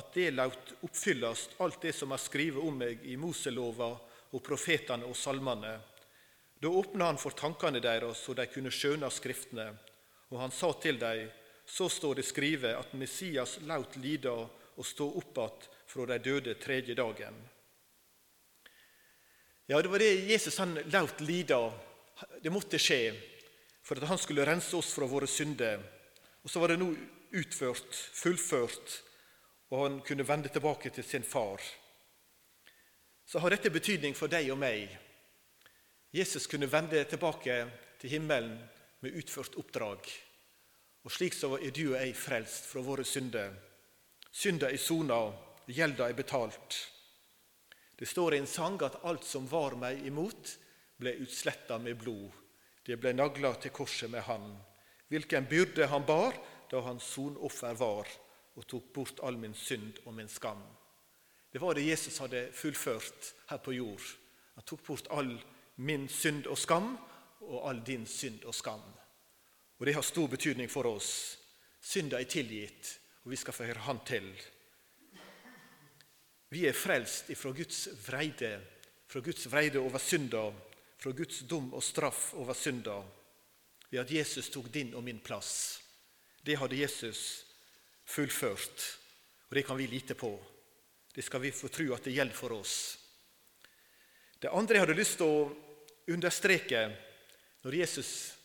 at 0.00 0.08
det 0.16 0.30
laut 0.32 0.72
oppfyllast 0.88 1.58
alt 1.60 1.82
det 1.84 1.92
som 1.98 2.16
er 2.16 2.22
skrive 2.22 2.64
om 2.64 2.80
meg 2.80 3.04
i 3.04 3.18
Moselova 3.20 3.90
og 4.32 4.42
profetane 4.46 5.04
og 5.04 5.18
salmane. 5.20 5.74
Da 6.56 6.72
åpna 6.72 7.10
han 7.10 7.20
for 7.20 7.36
tankene 7.36 7.82
deres, 7.84 8.24
så 8.24 8.32
de 8.32 8.48
kunne 8.48 8.72
skjøne 8.72 9.12
Skriftene. 9.12 9.68
Og 10.30 10.40
han 10.40 10.52
sa 10.54 10.72
til 10.80 10.96
dem, 10.96 11.28
så 11.70 11.88
står 11.88 12.18
det 12.18 12.26
skrevet 12.26 12.74
at 12.74 12.94
Messias 12.98 13.58
laut 13.62 13.94
lida 14.02 14.34
og 14.34 14.86
stå 14.86 15.06
opp 15.20 15.38
att 15.38 15.68
fra 15.86 16.06
de 16.06 16.18
døde 16.18 16.54
tredje 16.54 16.94
dagen. 16.94 17.34
Ja, 19.66 19.82
det 19.82 19.88
var 19.88 19.98
det 19.98 20.14
Jesus 20.26 20.58
han 20.58 20.74
laut 20.74 21.20
lida. 21.20 21.72
Det 22.42 22.50
måtte 22.50 22.78
skje 22.78 23.14
for 23.82 23.98
at 23.98 24.08
han 24.08 24.18
skulle 24.18 24.46
rense 24.46 24.76
oss 24.76 24.92
fra 24.94 25.06
våre 25.06 25.26
synder. 25.26 25.82
Og 26.42 26.50
så 26.50 26.60
var 26.60 26.72
det 26.72 26.80
nå 26.80 26.88
utført, 27.30 27.94
fullført, 27.94 28.96
og 29.70 29.84
han 29.84 30.00
kunne 30.06 30.26
vende 30.26 30.50
tilbake 30.50 30.90
til 30.90 31.04
sin 31.06 31.22
far. 31.22 31.62
Så 33.26 33.38
har 33.38 33.54
dette 33.54 33.70
betydning 33.70 34.16
for 34.18 34.30
deg 34.30 34.50
og 34.50 34.58
meg. 34.58 34.90
Jesus 36.10 36.50
kunne 36.50 36.70
vende 36.70 37.04
tilbake 37.06 37.60
til 38.00 38.10
himmelen 38.10 38.58
med 39.00 39.14
utført 39.22 39.54
oppdrag. 39.60 40.10
Og 41.04 41.12
slik 41.12 41.34
så 41.34 41.54
er 41.56 41.72
du 41.72 41.84
og 41.92 41.98
jeg 41.98 42.16
frelst 42.16 42.68
fra 42.68 42.82
våre 42.84 43.04
synder. 43.08 43.54
Synda 44.30 44.68
er 44.70 44.80
sona, 44.80 45.20
gjelda 45.66 46.08
er 46.08 46.16
betalt. 46.18 46.76
Det 47.96 48.08
står 48.08 48.34
i 48.34 48.40
en 48.40 48.48
sang 48.48 48.78
at 48.84 49.00
alt 49.04 49.24
som 49.24 49.48
var 49.48 49.76
meg 49.80 50.04
imot, 50.08 50.56
ble 51.00 51.16
utsletta 51.24 51.78
med 51.80 51.98
blod. 52.00 52.28
Det 52.84 52.96
ble 53.00 53.12
nagla 53.16 53.54
til 53.60 53.72
korset 53.72 54.10
med 54.12 54.24
han. 54.28 54.46
Hvilken 55.08 55.48
byrde 55.48 55.88
han 55.90 56.04
bar 56.06 56.36
da 56.70 56.80
hans 56.84 57.08
sonoffer 57.14 57.74
var, 57.76 58.08
og 58.56 58.66
tok 58.68 58.92
bort 58.94 59.20
all 59.24 59.38
min 59.40 59.54
synd 59.56 59.98
og 60.04 60.14
min 60.14 60.28
skam. 60.28 60.60
Det 61.52 61.60
var 61.60 61.74
det 61.74 61.86
Jesus 61.86 62.18
hadde 62.22 62.48
fullført 62.54 63.32
her 63.50 63.58
på 63.58 63.74
jord. 63.74 64.04
Han 64.54 64.64
tok 64.64 64.84
bort 64.86 65.08
all 65.10 65.32
min 65.76 66.08
synd 66.08 66.46
og 66.46 66.58
skam 66.58 66.92
og 67.40 67.68
all 67.68 67.80
din 67.86 68.06
synd 68.06 68.44
og 68.44 68.54
skam. 68.54 68.84
Og 69.80 69.86
Det 69.86 69.94
har 69.96 70.04
stor 70.04 70.28
betydning 70.28 70.68
for 70.68 70.86
oss. 70.86 71.38
Synda 71.80 72.20
er 72.20 72.28
tilgitt, 72.28 72.98
og 73.24 73.32
vi 73.32 73.38
skal 73.40 73.56
få 73.56 73.64
høre 73.64 73.86
Han 73.88 74.02
til. 74.04 74.26
Vi 76.52 76.66
er 76.68 76.76
frelst 76.76 77.30
ifra 77.32 77.52
Guds 77.56 77.86
vreide, 78.04 78.58
fra 79.08 79.22
Guds 79.24 79.46
vreide 79.48 79.80
over 79.80 79.98
synda, 79.98 80.50
fra 80.98 81.12
Guds 81.16 81.44
dom 81.48 81.72
og 81.72 81.82
straff 81.82 82.34
over 82.34 82.52
synda, 82.54 82.98
ved 83.90 84.00
at 84.02 84.12
Jesus 84.12 84.50
tok 84.50 84.68
din 84.74 84.92
og 84.94 85.04
min 85.06 85.22
plass. 85.24 85.80
Det 86.44 86.58
hadde 86.58 86.76
Jesus 86.76 87.46
fullført, 88.04 88.98
og 89.48 89.56
det 89.56 89.64
kan 89.66 89.78
vi 89.78 89.86
lite 89.86 90.14
på. 90.14 90.34
Det 91.14 91.24
skal 91.24 91.40
vi 91.40 91.54
få 91.54 91.68
tro 91.68 91.88
at 91.94 92.04
det 92.04 92.12
gjelder 92.18 92.36
for 92.36 92.52
oss. 92.52 92.98
Det 94.42 94.52
andre 94.52 94.76
jeg 94.76 94.84
hadde 94.84 94.98
lyst 94.98 95.16
til 95.20 95.30
å 95.30 95.48
understreke 96.10 96.84
når 97.62 97.80
Jesus 97.80 98.39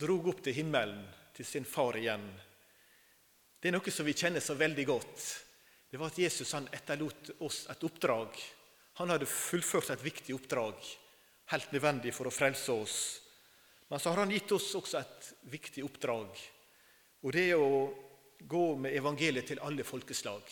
drog 0.00 0.28
opp 0.28 0.42
til 0.44 0.56
himmelen, 0.56 1.04
til 1.36 1.44
sin 1.44 1.64
far 1.68 1.96
igjen, 1.98 2.24
det 3.60 3.70
er 3.70 3.74
noe 3.74 3.92
som 3.92 4.06
vi 4.06 4.14
kjenner 4.14 4.44
så 4.44 4.54
veldig 4.54 4.84
godt. 4.86 5.22
Det 5.90 5.98
var 5.98 6.12
at 6.12 6.18
Jesus 6.20 6.52
han 6.54 6.68
etterlot 6.76 7.32
oss 7.42 7.64
et 7.72 7.84
oppdrag. 7.88 8.36
Han 9.00 9.10
hadde 9.10 9.28
fullført 9.28 9.90
et 9.90 10.04
viktig 10.04 10.36
oppdrag, 10.36 10.76
helt 11.52 11.72
nødvendig 11.74 12.12
for 12.14 12.28
å 12.28 12.34
frelse 12.34 12.76
oss. 12.76 12.98
Men 13.88 14.02
så 14.02 14.12
har 14.12 14.22
han 14.22 14.34
gitt 14.34 14.52
oss 14.54 14.68
også 14.76 15.00
et 15.00 15.30
viktig 15.50 15.84
oppdrag, 15.86 16.38
og 17.22 17.34
det 17.34 17.44
er 17.52 17.62
å 17.62 17.86
gå 18.38 18.64
med 18.78 18.94
evangeliet 18.98 19.46
til 19.50 19.62
alle 19.64 19.86
folkeslag. 19.86 20.42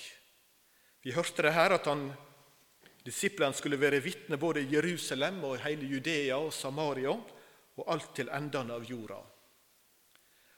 Vi 1.04 1.12
hørte 1.12 1.44
det 1.44 1.52
her 1.54 1.76
at 1.76 1.86
han, 1.90 2.06
disiplene 3.04 3.54
skulle 3.54 3.78
være 3.78 4.00
vitner 4.02 4.40
både 4.40 4.62
i 4.62 4.70
Jerusalem 4.72 5.42
og 5.44 5.60
hele 5.66 5.86
Judea 5.90 6.38
og 6.40 6.54
Samaria 6.56 7.12
og 7.12 7.88
alt 7.92 8.14
til 8.16 8.30
endene 8.32 8.78
av 8.78 8.86
jorda. 8.88 9.18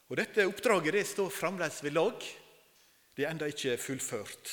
Og 0.06 0.18
Dette 0.20 0.46
oppdraget 0.46 0.94
det 0.94 1.06
står 1.08 1.32
fremdeles 1.34 1.82
ved 1.82 1.96
lag. 1.96 2.26
Det 3.16 3.24
er 3.24 3.32
ennå 3.32 3.48
ikke 3.50 3.78
fullført. 3.80 4.52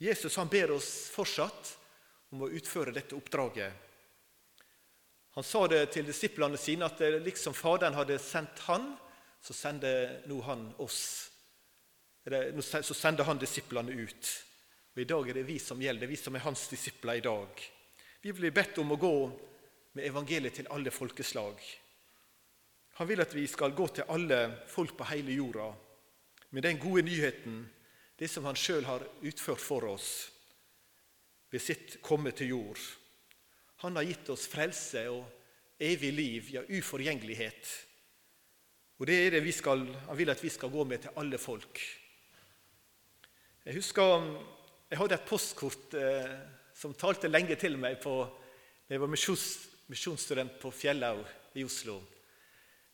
Jesus 0.00 0.36
han 0.36 0.50
ber 0.52 0.74
oss 0.74 0.90
fortsatt 1.12 1.76
om 2.32 2.44
å 2.44 2.50
utføre 2.56 2.92
dette 2.92 3.16
oppdraget. 3.16 3.72
Han 5.36 5.46
sa 5.46 5.66
det 5.70 5.84
til 5.94 6.06
disiplene 6.08 6.58
sine 6.58 6.88
at 6.88 7.00
liksom 7.22 7.54
Faderen 7.54 7.96
hadde 7.96 8.18
sendt 8.18 8.64
han, 8.66 8.90
så 9.40 9.54
sender 9.56 10.20
nå 10.28 10.40
han 10.44 10.66
oss. 10.82 11.30
Så 12.26 12.94
sender 12.94 13.24
han 13.24 13.40
disiplene 13.40 13.94
ut. 13.94 14.32
Og 14.92 15.00
I 15.00 15.08
dag 15.08 15.28
er 15.30 15.38
det 15.38 15.46
vi 15.48 15.58
som 15.62 15.80
gjelder, 15.80 16.02
det 16.02 16.08
er 16.08 16.16
vi 16.16 16.18
som 16.20 16.36
er 16.36 16.44
hans 16.44 16.66
disipler 16.68 17.20
i 17.20 17.24
dag. 17.24 17.62
Vi 18.20 18.34
blir 18.36 18.52
bedt 18.52 18.80
om 18.82 18.90
å 18.92 18.98
gå 19.00 19.14
med 19.96 20.04
evangeliet 20.04 20.58
til 20.58 20.68
alle 20.74 20.92
folkeslag. 20.92 21.62
Han 23.00 23.08
vil 23.08 23.22
at 23.24 23.32
vi 23.32 23.46
skal 23.48 23.72
gå 23.72 23.86
til 23.96 24.10
alle 24.12 24.42
folk 24.68 24.92
på 24.98 25.06
hele 25.08 25.32
jorda 25.32 25.70
med 26.52 26.66
den 26.66 26.76
gode 26.76 27.00
nyheten, 27.06 27.62
det 28.18 28.28
som 28.28 28.44
han 28.44 28.58
sjøl 28.58 28.84
har 28.84 29.06
utført 29.24 29.62
for 29.64 29.86
oss 29.88 30.08
ved 31.48 31.64
sitt 31.64 31.96
komme 32.04 32.34
til 32.36 32.52
jord. 32.52 32.82
Han 33.80 33.96
har 33.96 34.04
gitt 34.04 34.28
oss 34.34 34.44
frelse 34.52 35.06
og 35.08 35.80
evig 35.80 36.12
liv, 36.12 36.52
ja, 36.52 36.66
uforgjengelighet. 36.68 37.72
Og 39.00 39.08
det 39.08 39.16
er 39.16 39.34
det 39.38 39.42
vi 39.48 39.56
skal, 39.56 39.86
Han 40.04 40.20
vil 40.20 40.36
at 40.36 40.44
vi 40.44 40.52
skal 40.52 40.68
gå 40.68 40.84
med 40.84 41.00
til 41.00 41.16
alle 41.16 41.38
folk. 41.38 41.80
Jeg 43.64 43.80
husker 43.80 44.28
jeg 44.90 44.98
hadde 44.98 45.14
et 45.14 45.28
postkort 45.28 45.94
eh, 45.96 46.38
som 46.76 46.92
talte 46.92 47.32
lenge 47.32 47.56
til 47.56 47.80
meg 47.80 47.96
da 48.04 48.28
jeg 48.90 49.00
var 49.00 49.08
misjons, 49.08 49.68
misjonsstudent 49.88 50.60
på 50.60 50.68
Fjellaug 50.68 51.24
i 51.56 51.64
Oslo. 51.64 52.02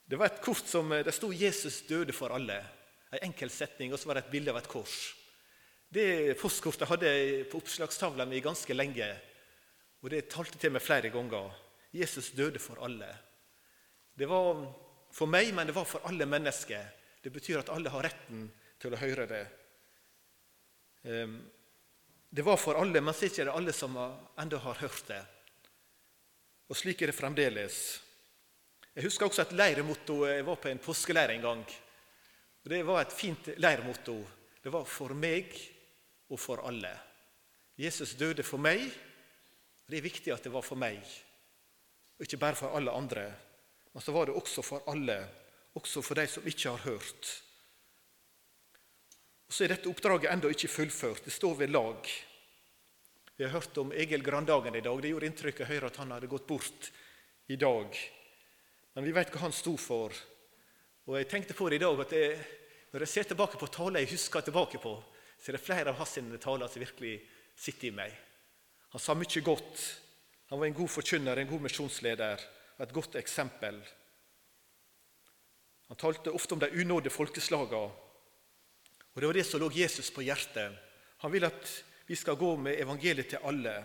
Det 0.07 0.17
var 0.17 0.31
et 0.31 0.43
kort 0.43 0.67
som 0.71 0.93
eh, 0.93 1.03
det 1.05 1.15
sto 1.15 1.33
'Jesus 1.33 1.83
døde 1.89 2.15
for 2.15 2.31
alle'. 2.31 2.63
En 3.13 3.23
enkel 3.31 3.51
setning, 3.51 3.93
og 3.93 3.99
så 3.99 4.07
var 4.09 4.15
det 4.15 4.27
et 4.27 4.31
bilde 4.31 4.51
av 4.51 4.59
et 4.59 4.69
kors. 4.69 5.15
Det 5.91 6.35
postkortet 6.41 6.89
hadde 6.89 7.07
jeg 7.07 7.47
på 7.51 7.59
oppslagstavla 7.59 8.27
mi 8.27 8.41
ganske 8.43 8.75
lenge, 8.75 9.07
og 10.03 10.11
det 10.11 10.29
talte 10.31 10.59
til 10.59 10.75
meg 10.75 10.83
flere 10.83 11.11
ganger. 11.11 11.51
Jesus 11.95 12.31
døde 12.31 12.59
for 12.59 12.83
alle. 12.85 13.09
Det 14.15 14.29
var 14.29 14.67
for 15.13 15.27
meg, 15.27 15.55
men 15.55 15.67
det 15.67 15.75
var 15.75 15.87
for 15.89 16.03
alle 16.07 16.27
mennesker. 16.27 16.83
Det 17.23 17.33
betyr 17.33 17.63
at 17.63 17.71
alle 17.75 17.91
har 17.91 18.05
retten 18.07 18.51
til 18.79 18.95
å 18.95 19.01
høre 19.01 19.27
det. 19.27 19.45
Ehm, 21.07 21.39
det 22.31 22.43
var 22.43 22.57
for 22.57 22.75
alle, 22.75 23.01
men 23.01 23.15
så 23.15 23.25
er 23.25 23.31
det 23.31 23.47
ikke 23.47 23.57
alle 23.57 23.73
som 23.73 23.97
ennå 23.97 24.59
har 24.59 24.83
hørt 24.83 25.07
det. 25.09 25.23
Og 26.69 26.77
slik 26.77 27.03
er 27.03 27.13
det 27.13 27.19
fremdeles. 27.19 28.06
Jeg 28.97 29.05
husker 29.05 29.29
også 29.29 29.45
et 29.45 29.51
leirmotto. 29.53 30.23
Jeg 30.25 30.45
var 30.47 30.57
på 30.57 30.71
en 30.71 30.79
påskeleir 30.81 31.35
en 31.35 31.43
gang. 31.45 31.65
Og 32.65 32.71
Det 32.71 32.79
var 32.87 33.03
et 33.03 33.13
fint 33.13 33.51
leirmotto. 33.61 34.17
Det 34.63 34.73
var 34.73 34.85
'for 34.85 35.15
meg 35.15 35.53
og 36.31 36.41
for 36.41 36.57
alle'. 36.57 36.99
Jesus 37.79 38.15
døde 38.15 38.43
for 38.43 38.57
meg. 38.59 38.81
og 38.81 39.91
Det 39.91 39.99
er 39.99 40.03
viktig 40.03 40.33
at 40.33 40.43
det 40.43 40.53
var 40.53 40.63
for 40.63 40.77
meg, 40.77 40.99
og 42.19 42.25
ikke 42.25 42.37
bare 42.37 42.57
for 42.57 42.77
alle 42.77 42.91
andre. 42.91 43.35
Men 43.95 44.03
så 44.03 44.13
var 44.13 44.25
det 44.25 44.35
også 44.35 44.63
for 44.63 44.83
alle, 44.89 45.29
også 45.75 46.03
for 46.03 46.15
de 46.15 46.27
som 46.27 46.47
ikke 46.47 46.71
har 46.71 46.79
hørt. 46.79 47.43
Og 49.47 49.53
Så 49.53 49.65
er 49.65 49.69
dette 49.69 49.89
oppdraget 49.89 50.33
ennå 50.33 50.49
ikke 50.49 50.69
fullført. 50.69 51.25
Det 51.25 51.33
står 51.33 51.55
ved 51.55 51.69
lag. 51.69 52.09
Vi 53.37 53.45
har 53.45 53.51
hørt 53.51 53.79
om 53.79 53.93
Egil 53.93 54.25
Grandagen 54.25 54.75
i 54.75 54.81
dag. 54.81 55.03
Det 55.03 55.11
gjorde 55.11 55.27
inntrykk 55.27 55.61
å 55.61 55.65
høre 55.65 55.87
at 55.87 55.97
han 55.97 56.11
hadde 56.11 56.27
gått 56.27 56.47
bort 56.47 56.91
i 57.49 57.57
dag. 57.57 58.16
Men 58.97 59.05
vi 59.05 59.13
vet 59.13 59.29
hva 59.29 59.43
han 59.45 59.53
sto 59.53 59.75
for. 59.77 60.15
Og 61.07 61.19
jeg 61.19 61.29
tenkte 61.29 61.55
på 61.55 61.69
det 61.69 61.77
i 61.77 61.85
dag 61.85 62.01
at 62.01 62.15
jeg, 62.17 62.39
når 62.95 63.05
jeg 63.05 63.13
ser 63.13 63.29
tilbake 63.29 63.61
på 63.61 63.69
taler 63.69 64.01
jeg 64.03 64.15
husker 64.15 64.47
tilbake 64.47 64.81
på, 64.81 64.95
så 65.37 65.51
er 65.53 65.59
det 65.59 65.67
flere 65.67 65.93
av 65.93 65.99
hans 66.01 66.17
taler 66.41 66.71
som 66.73 66.81
virkelig 66.81 67.19
sitter 67.61 67.91
i 67.91 67.97
meg. 67.99 68.15
Han 68.97 69.03
sa 69.03 69.13
mye 69.13 69.43
godt. 69.45 69.83
Han 70.49 70.63
var 70.63 70.71
en 70.71 70.79
god 70.79 70.89
forkynner, 70.89 71.37
en 71.37 71.51
god 71.51 71.67
misjonsleder 71.67 72.41
og 72.79 72.83
et 72.87 72.95
godt 72.97 73.19
eksempel. 73.21 73.83
Han 75.91 76.01
talte 76.01 76.33
ofte 76.33 76.57
om 76.57 76.63
de 76.63 76.73
unådde 76.73 77.13
folkeslagene. 77.13 77.93
Og 79.13 79.21
Det 79.21 79.29
var 79.29 79.37
det 79.37 79.47
som 79.49 79.61
lå 79.61 79.71
Jesus 79.77 80.11
på 80.11 80.25
hjertet. 80.25 80.73
Han 81.21 81.33
vil 81.33 81.45
at 81.45 81.69
vi 82.09 82.17
skal 82.17 82.37
gå 82.37 82.57
med 82.57 82.81
evangeliet 82.81 83.29
til 83.29 83.45
alle. 83.45 83.77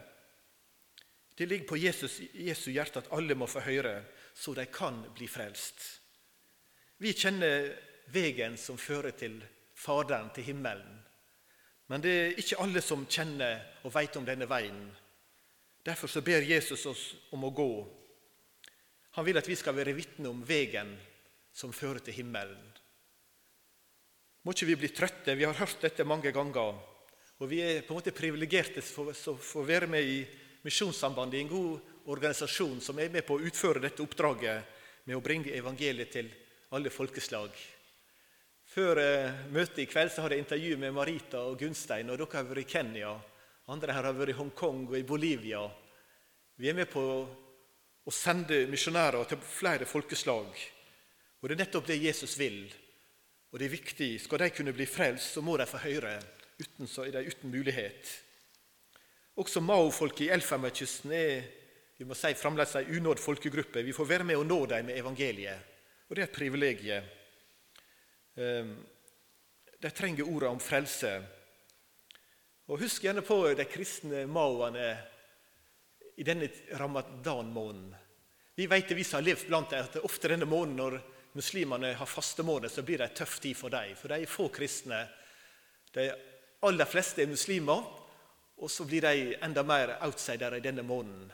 Det 1.38 1.48
ligger 1.48 1.68
på 1.68 1.80
Jesus, 1.80 2.20
Jesu 2.34 2.72
hjerte 2.72 3.00
at 3.00 3.12
alle 3.12 3.36
må 3.36 3.48
få 3.48 3.60
høre, 3.60 4.04
så 4.34 4.54
de 4.58 4.66
kan 4.72 5.00
bli 5.16 5.28
frelst. 5.28 5.84
Vi 7.02 7.14
kjenner 7.18 7.72
veien 8.14 8.58
som 8.58 8.78
fører 8.78 9.16
til 9.18 9.40
Faderen, 9.82 10.30
til 10.36 10.46
himmelen. 10.46 11.00
Men 11.90 12.04
det 12.04 12.12
er 12.12 12.38
ikke 12.40 12.60
alle 12.62 12.84
som 12.86 13.08
kjenner 13.10 13.82
og 13.84 13.94
vet 13.96 14.16
om 14.20 14.28
denne 14.28 14.46
veien. 14.48 14.84
Derfor 15.84 16.12
så 16.12 16.22
ber 16.22 16.46
Jesus 16.46 16.86
oss 16.86 17.02
om 17.34 17.48
å 17.48 17.54
gå. 17.56 17.72
Han 19.18 19.26
vil 19.26 19.40
at 19.42 19.50
vi 19.50 19.58
skal 19.60 19.76
være 19.76 19.96
vitne 19.98 20.30
om 20.30 20.44
veien 20.46 20.94
som 21.52 21.74
fører 21.74 22.00
til 22.06 22.22
himmelen. 22.22 22.62
Må 24.46 24.54
ikke 24.54 24.70
vi 24.70 24.78
bli 24.84 24.92
trøtte. 24.94 25.36
Vi 25.36 25.46
har 25.46 25.58
hørt 25.58 25.82
dette 25.84 26.06
mange 26.08 26.32
ganger. 26.34 26.78
Og 27.42 27.50
vi 27.50 27.60
er 27.66 27.82
på 27.82 27.94
en 27.94 28.00
måte 28.00 28.14
privilegerte 28.14 28.82
for 28.86 29.12
å 29.12 29.66
være 29.66 29.90
med 29.90 30.06
i 30.06 30.22
Misjonssambandet 30.62 31.40
i 31.40 31.44
en 31.44 31.52
god 31.52 31.91
organisasjon 32.06 32.80
som 32.82 33.00
er 33.00 33.12
med 33.14 33.26
på 33.28 33.38
å 33.38 33.44
utføre 33.46 33.84
dette 33.84 34.02
oppdraget 34.04 34.80
med 35.06 35.18
å 35.18 35.24
bringe 35.24 35.54
evangeliet 35.54 36.12
til 36.14 36.32
alle 36.74 36.90
folkeslag. 36.94 37.52
Før 38.72 39.02
eh, 39.02 39.48
møtet 39.52 39.84
i 39.84 39.88
kveld 39.92 40.14
så 40.14 40.24
hadde 40.24 40.38
jeg 40.38 40.46
intervju 40.46 40.78
med 40.80 40.96
Marita 40.96 41.42
og 41.44 41.60
Gunstein. 41.60 42.10
og 42.10 42.20
Dere 42.22 42.40
har 42.40 42.48
vært 42.48 42.64
i 42.64 42.70
Kenya. 42.72 43.14
Andre 43.72 43.96
her 43.96 44.08
har 44.08 44.16
vært 44.16 44.34
i 44.34 44.38
Hongkong 44.38 44.86
og 44.88 44.96
i 44.98 45.08
Bolivia. 45.08 45.66
Vi 46.56 46.70
er 46.70 46.78
med 46.78 46.88
på 46.92 47.04
å 48.02 48.14
sende 48.16 48.64
misjonærer 48.72 49.28
til 49.28 49.44
flere 49.44 49.88
folkeslag. 49.90 50.48
Og 51.42 51.50
Det 51.50 51.56
er 51.58 51.64
nettopp 51.66 51.88
det 51.90 52.00
Jesus 52.00 52.38
vil. 52.40 52.64
Og 53.52 53.60
det 53.60 53.68
er 53.68 53.76
viktig. 53.76 54.12
Skal 54.24 54.40
de 54.40 54.50
kunne 54.56 54.74
bli 54.74 54.88
frelst, 54.88 55.34
så 55.36 55.44
må 55.44 55.58
de 55.60 55.68
få 55.68 55.82
høre. 55.84 56.16
Uten, 56.62 56.88
så 56.88 57.04
er 57.04 57.16
de 57.18 57.28
uten 57.28 57.52
mulighet. 57.52 58.12
Også 59.36 59.60
Mao-folket 59.64 60.28
i 60.28 60.32
Elfenbenskysten 60.32 61.12
er 61.16 61.44
vi 62.02 62.06
må 62.10 62.16
si 62.18 62.32
fremdeles 62.34 62.72
en 62.76 62.88
unådd 62.98 63.20
folkegruppe. 63.22 63.84
Vi 63.86 63.94
får 63.94 64.08
være 64.10 64.26
med 64.26 64.40
å 64.40 64.46
nå 64.46 64.56
dem 64.66 64.88
med 64.90 64.98
evangeliet. 64.98 65.66
Og 66.10 66.16
det 66.18 66.24
er 66.24 66.30
et 66.32 66.34
privilegium. 66.34 67.10
Ehm, 68.42 68.72
de 69.78 69.92
trenger 69.94 70.26
ordene 70.26 70.56
om 70.56 70.62
frelse. 70.66 71.12
Og 72.74 72.82
Husk 72.82 73.06
gjerne 73.06 73.22
på 73.22 73.36
de 73.54 73.68
kristne 73.70 74.24
maoene 74.26 74.88
i 76.18 76.26
denne 76.26 76.50
ramadan-måneden. 76.80 77.92
Vi 78.58 78.66
vet 78.66 78.90
det, 78.90 78.98
vi 78.98 79.06
som 79.06 79.20
har 79.20 79.28
levd 79.28 79.46
blant 79.52 79.70
dem, 79.70 79.86
at 79.86 80.00
ofte 80.02 80.32
denne 80.34 80.48
måneden 80.50 80.80
når 80.82 80.98
muslimene 81.38 81.92
har 82.00 82.10
fastemåned, 82.10 82.72
så 82.74 82.82
blir 82.82 82.98
det 82.98 83.12
en 83.12 83.20
tøff 83.20 83.36
tid 83.44 83.60
for 83.60 83.70
dem. 83.70 83.94
For 84.00 84.10
de 84.10 84.24
er 84.24 84.34
få 84.40 84.48
kristne. 84.50 85.04
De 85.94 86.08
aller 86.66 86.90
fleste 86.90 87.22
er 87.22 87.30
muslimer, 87.30 87.86
og 88.58 88.74
så 88.74 88.90
blir 88.90 89.06
de 89.06 89.38
enda 89.38 89.62
mer 89.62 90.00
outsidere 90.02 90.58
i 90.58 90.66
denne 90.66 90.82
måneden. 90.82 91.30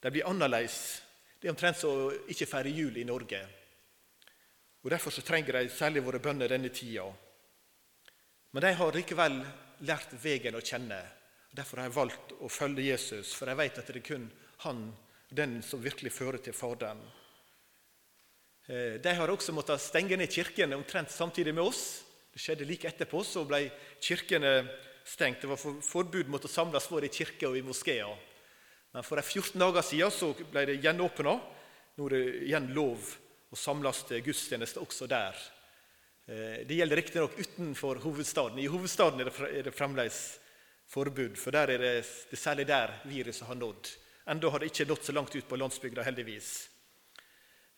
De 0.00 0.10
blir 0.10 0.28
annerledes. 0.28 1.02
Det 1.40 1.48
er 1.48 1.54
omtrent 1.54 1.78
som 1.80 2.10
ikke 2.30 2.48
feire 2.48 2.72
jul 2.72 2.96
i 3.00 3.06
Norge. 3.08 3.40
Og 4.84 4.90
Derfor 4.90 5.10
så 5.10 5.22
trenger 5.26 5.58
de 5.58 5.68
særlig 5.70 6.04
våre 6.06 6.20
bønner 6.22 6.48
denne 6.48 6.70
tida. 6.70 7.06
Men 8.52 8.62
de 8.62 8.72
har 8.78 8.94
likevel 8.94 9.40
lært 9.84 10.12
veien 10.22 10.54
å 10.54 10.62
kjenne. 10.64 11.00
og 11.50 11.56
Derfor 11.58 11.80
har 11.80 11.88
jeg 11.88 11.96
valgt 11.96 12.34
å 12.40 12.48
følge 12.48 12.86
Jesus, 12.86 13.34
for 13.34 13.50
jeg 13.50 13.58
vet 13.58 13.78
at 13.78 13.90
det 13.90 14.00
er 14.00 14.06
kun 14.06 14.28
han, 14.64 14.86
den 15.28 15.58
som 15.62 15.82
virkelig 15.82 16.12
fører 16.14 16.38
til 16.38 16.54
Faderen. 16.54 17.02
Eh, 18.66 18.96
de 19.02 19.14
har 19.14 19.30
også 19.30 19.54
måttet 19.54 19.82
stenge 19.82 20.16
ned 20.18 20.30
kirkene 20.30 20.78
omtrent 20.78 21.10
samtidig 21.10 21.54
med 21.54 21.66
oss. 21.66 21.82
Det 22.32 22.42
skjedde 22.42 22.66
like 22.68 22.88
etterpå, 22.88 23.22
så 23.24 23.44
ble 23.46 23.64
kirkene 24.02 24.54
stengt. 25.06 25.42
Det 25.42 25.50
var 25.50 25.82
forbud 25.82 26.30
mot 26.30 26.44
å 26.44 26.50
samles 26.50 26.88
både 26.90 27.10
i 27.10 27.14
kirke 27.14 27.50
og 27.50 27.58
i 27.58 27.64
moskeer. 27.66 28.16
Men 28.96 29.04
for 29.04 29.20
14 29.20 29.60
dager 29.60 29.82
siden 29.84 30.10
så 30.10 30.30
ble 30.32 30.62
det 30.64 30.78
gjenåpna. 30.80 31.34
Nå 32.00 32.04
er 32.08 32.12
det 32.14 32.20
igjen 32.46 32.70
lov 32.72 33.02
å 33.52 33.56
samles 33.60 33.98
til 34.08 34.22
gudstjeneste 34.24 34.80
også 34.80 35.04
der. 35.10 35.40
Eh, 36.24 36.62
det 36.64 36.78
gjelder 36.78 36.96
riktignok 36.96 37.34
utenfor 37.36 37.98
hovedstaden. 38.00 38.56
I 38.56 38.70
hovedstaden 38.72 39.20
er 39.20 39.66
det 39.66 39.74
fremdeles 39.76 40.20
forbud, 40.88 41.36
for 41.36 41.52
der 41.52 41.74
er 41.74 41.84
det, 41.84 41.90
det 42.30 42.38
er 42.38 42.40
særlig 42.40 42.64
der 42.70 42.94
viruset 43.04 43.44
har 43.44 43.58
nådd. 43.60 43.90
Enda 44.32 44.52
har 44.54 44.64
det 44.64 44.70
ikke 44.70 44.86
nådd 44.88 45.04
så 45.04 45.14
langt 45.18 45.36
ut 45.36 45.48
på 45.50 45.58
landsbygda, 45.60 46.06
heldigvis. 46.06 46.48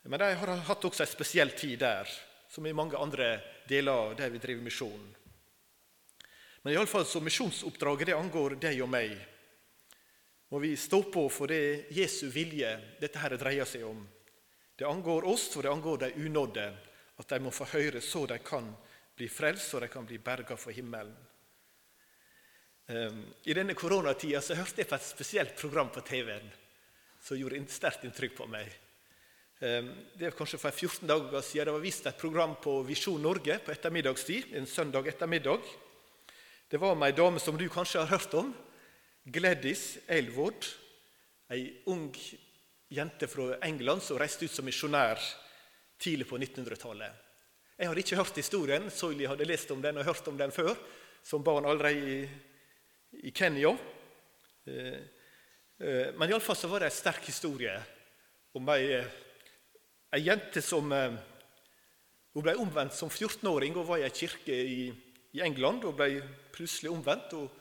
Men 0.07 0.23
de 0.23 0.29
har 0.39 0.53
hatt 0.69 0.87
også 0.87 1.03
en 1.03 1.11
spesiell 1.11 1.51
tid 1.51 1.81
der, 1.83 2.07
som 2.47 2.63
i 2.63 2.71
mange 2.71 2.95
andre 2.95 3.27
deler 3.67 4.15
der 4.15 4.31
vi 4.31 4.39
driver 4.39 4.63
misjon. 4.69 5.03
Men 6.63 6.77
iallfall 6.77 7.03
så 7.03 7.19
misjonsoppdraget 7.19 8.13
det 8.13 8.17
angår 8.21 8.55
deg 8.63 8.79
og 8.87 8.89
meg 8.95 9.17
må 10.49 10.59
vi 10.59 10.75
stå 10.77 11.03
på 11.13 11.27
for 11.29 11.51
det 11.51 11.91
Jesu 11.93 12.27
vilje 12.33 12.71
dette 12.99 13.21
her 13.21 13.37
dreier 13.37 13.67
seg 13.69 13.85
om. 13.85 14.01
Det 14.75 14.87
angår 14.87 15.27
oss, 15.27 15.49
og 15.55 15.63
det 15.63 15.71
angår 15.71 15.97
de 16.05 16.13
unådde, 16.25 16.67
at 17.19 17.29
de 17.29 17.39
må 17.43 17.51
få 17.51 17.67
høre 17.73 18.01
så 18.01 18.25
de 18.25 18.39
kan 18.39 18.69
bli 19.19 19.27
frelst, 19.29 19.69
så 19.69 19.81
de 19.83 19.89
kan 19.91 20.05
bli 20.07 20.17
berga 20.23 20.55
for 20.57 20.71
himmelen. 20.71 21.15
Ehm, 22.89 23.25
I 23.43 23.53
denne 23.53 23.75
koronatida 23.77 24.41
så 24.41 24.55
hørte 24.57 24.81
jeg 24.81 24.89
på 24.89 24.97
et 24.97 25.05
spesielt 25.05 25.57
program 25.59 25.91
på 25.93 26.01
TV-en 26.07 26.47
som 27.21 27.37
gjorde 27.37 27.59
sterkt 27.69 28.07
inntrykk 28.07 28.37
på 28.37 28.47
meg. 28.49 28.71
Ehm, 29.59 29.91
det 30.15 30.29
er 30.29 30.37
kanskje 30.37 30.61
for 30.61 30.71
14 30.71 31.05
dager 31.11 31.43
siden 31.43 31.67
det 31.67 31.75
var 31.75 31.83
vist 31.83 32.07
et 32.07 32.17
program 32.17 32.55
på 32.63 32.79
Visjon 32.87 33.21
Norge 33.21 33.59
på 33.59 33.75
ettermiddagstid, 33.75 34.55
en 34.55 34.65
søndag 34.65 35.11
ettermiddag. 35.11 35.61
Det 36.69 36.79
var 36.79 36.95
om 36.95 37.03
ei 37.03 37.11
dame 37.11 37.43
som 37.43 37.57
du 37.57 37.67
kanskje 37.69 37.99
har 37.99 38.09
hørt 38.15 38.33
om, 38.39 38.55
Gladys 39.29 39.99
Aylward, 40.09 40.65
ei 41.53 41.83
ung 41.85 42.09
jente 42.89 43.27
fra 43.29 43.59
England 43.61 44.01
som 44.01 44.17
reiste 44.17 44.47
ut 44.47 44.53
som 44.53 44.65
misjonær 44.65 45.21
tidlig 46.01 46.25
på 46.29 46.39
1900-tallet. 46.39 47.27
Jeg 47.77 47.87
hadde 47.87 48.03
ikke 48.03 48.17
hørt 48.19 48.39
historien. 48.41 48.89
Soily 48.91 49.27
hadde 49.29 49.47
lest 49.47 49.69
om 49.71 49.83
den 49.83 50.01
og 50.01 50.07
hørt 50.07 50.27
om 50.31 50.37
den 50.39 50.51
før, 50.51 50.73
som 51.23 51.45
barn 51.45 51.67
allerede 51.69 52.15
i, 52.15 52.17
i 53.29 53.33
Kenya. 53.35 53.75
Eh, 54.65 54.97
eh, 55.77 56.09
men 56.17 56.29
iallfall 56.29 56.65
var 56.71 56.83
det 56.83 56.89
en 56.89 56.97
sterk 56.97 57.29
historie 57.29 57.77
om 58.57 58.73
ei, 58.73 58.97
ei 60.09 60.23
jente 60.25 60.63
som 60.65 60.89
eh, 60.95 61.19
hun 62.33 62.45
ble 62.45 62.57
omvendt 62.57 62.97
som 62.97 63.13
14-åring 63.13 63.77
og 63.77 63.87
var 63.93 64.01
i 64.01 64.09
ei 64.09 64.15
kirke 64.15 64.57
i, 64.57 64.81
i 65.37 65.45
England 65.45 65.85
og 65.85 65.97
ble 66.01 66.15
plutselig 66.55 66.91
omvendt. 66.91 67.37
og 67.37 67.58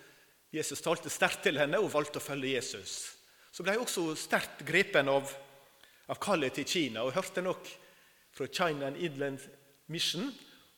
Jesus 0.55 0.81
talte 0.81 1.11
sterkt 1.13 1.43
til 1.45 1.59
henne 1.61 1.81
og 1.83 1.93
valgte 1.93 2.21
å 2.21 2.25
følge 2.25 2.55
Jesus. 2.55 2.95
Så 3.53 3.65
ble 3.65 3.75
hun 3.77 3.85
også 3.85 4.15
sterkt 4.17 4.65
grepen 4.69 5.11
av, 5.13 5.29
av 6.09 6.21
kallet 6.23 6.57
til 6.57 6.69
Kina 6.69 7.05
og 7.05 7.17
hørte 7.17 7.45
nok 7.45 7.69
fra 8.33 8.47
China 8.49 8.89
and 8.89 9.01
Inland 9.03 9.45
Mission 9.93 10.31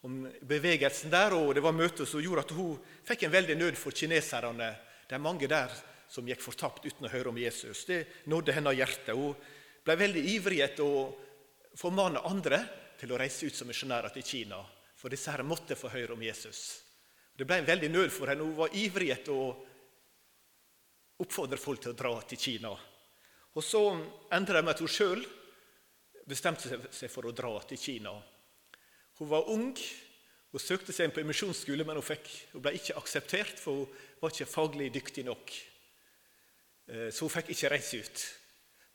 om 0.07 0.25
bevegelsen 0.43 1.13
der. 1.13 1.37
og 1.37 1.55
Det 1.55 1.63
var 1.63 1.77
møter 1.77 2.09
som 2.09 2.23
gjorde 2.23 2.47
at 2.47 2.57
hun 2.57 2.79
fikk 3.07 3.27
en 3.27 3.35
veldig 3.35 3.57
nød 3.61 3.79
for 3.79 3.95
kineserne. 3.95 4.73
Det 5.07 5.19
er 5.19 5.23
mange 5.23 5.51
der 5.51 5.73
som 6.11 6.27
gikk 6.27 6.43
fortapt 6.43 6.87
uten 6.87 7.07
å 7.07 7.13
høre 7.13 7.31
om 7.31 7.39
Jesus. 7.39 7.85
Det 7.87 8.27
nådde 8.31 8.57
hennes 8.57 8.79
hjerte. 8.79 9.15
Hun 9.15 9.37
ble 9.87 9.99
veldig 10.01 10.27
ivrig 10.35 10.61
etter 10.65 10.87
å 10.87 11.11
formane 11.79 12.23
andre 12.27 12.65
til 12.99 13.13
å 13.13 13.19
reise 13.21 13.47
ut 13.47 13.57
som 13.57 13.71
misjonærer 13.71 14.13
til 14.15 14.27
Kina. 14.27 14.59
For 14.99 15.13
disse 15.13 15.33
her 15.33 15.47
måtte 15.47 15.79
få 15.79 15.93
høre 15.93 16.17
om 16.17 16.23
Jesus. 16.23 16.81
Det 17.41 17.47
ble 17.49 17.57
en 17.63 17.69
veldig 17.71 17.89
nød 17.89 18.11
for 18.13 18.29
henne. 18.29 18.45
Hun 18.45 18.59
var 18.59 18.75
ivrig 18.77 19.07
etter 19.15 19.33
å 19.33 19.45
oppfordre 21.25 21.57
folk 21.57 21.81
til 21.81 21.95
å 21.95 21.97
dra 21.97 22.11
til 22.29 22.41
Kina. 22.41 22.73
Og 23.57 23.65
Så 23.65 23.81
endte 24.29 24.53
det 24.53 24.61
med 24.61 24.75
at 24.75 24.81
hun 24.85 24.91
sjøl 24.93 25.23
bestemte 26.29 26.69
seg 26.93 27.09
for 27.09 27.25
å 27.25 27.33
dra 27.33 27.55
til 27.71 27.81
Kina. 27.81 28.13
Hun 29.17 29.31
var 29.31 29.49
ung. 29.49 29.71
Hun 30.53 30.61
søkte 30.61 30.93
seg 30.93 31.09
inn 31.09 31.15
på 31.17 31.25
misjonsskole, 31.25 31.87
men 31.87 31.97
hun, 31.97 32.05
fikk, 32.05 32.29
hun, 32.53 32.61
ble 32.61 32.75
ikke 32.77 32.99
akseptert, 33.01 33.57
for 33.63 33.87
hun 33.87 34.03
var 34.21 34.35
ikke 34.35 34.51
faglig 34.51 34.91
dyktig 34.93 35.25
nok. 35.25 35.53
Eh, 36.91 37.07
så 37.09 37.25
hun 37.25 37.33
fikk 37.33 37.55
ikke 37.55 37.71
reise 37.73 38.03
ut. 38.03 38.27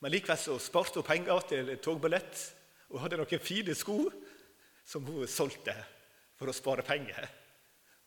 Men 0.03 0.13
likevel 0.13 0.37
så 0.37 0.59
sparte 0.61 1.01
hun 1.01 1.07
penger 1.07 1.47
til 1.49 1.73
togbillett 1.81 2.43
og 2.91 3.01
hadde 3.01 3.17
noen 3.23 3.41
fine 3.41 3.73
sko 3.73 3.97
som 4.85 5.09
hun 5.09 5.25
solgte 5.25 5.73
for 6.37 6.51
å 6.51 6.53
spare 6.53 6.85
penger 6.85 7.25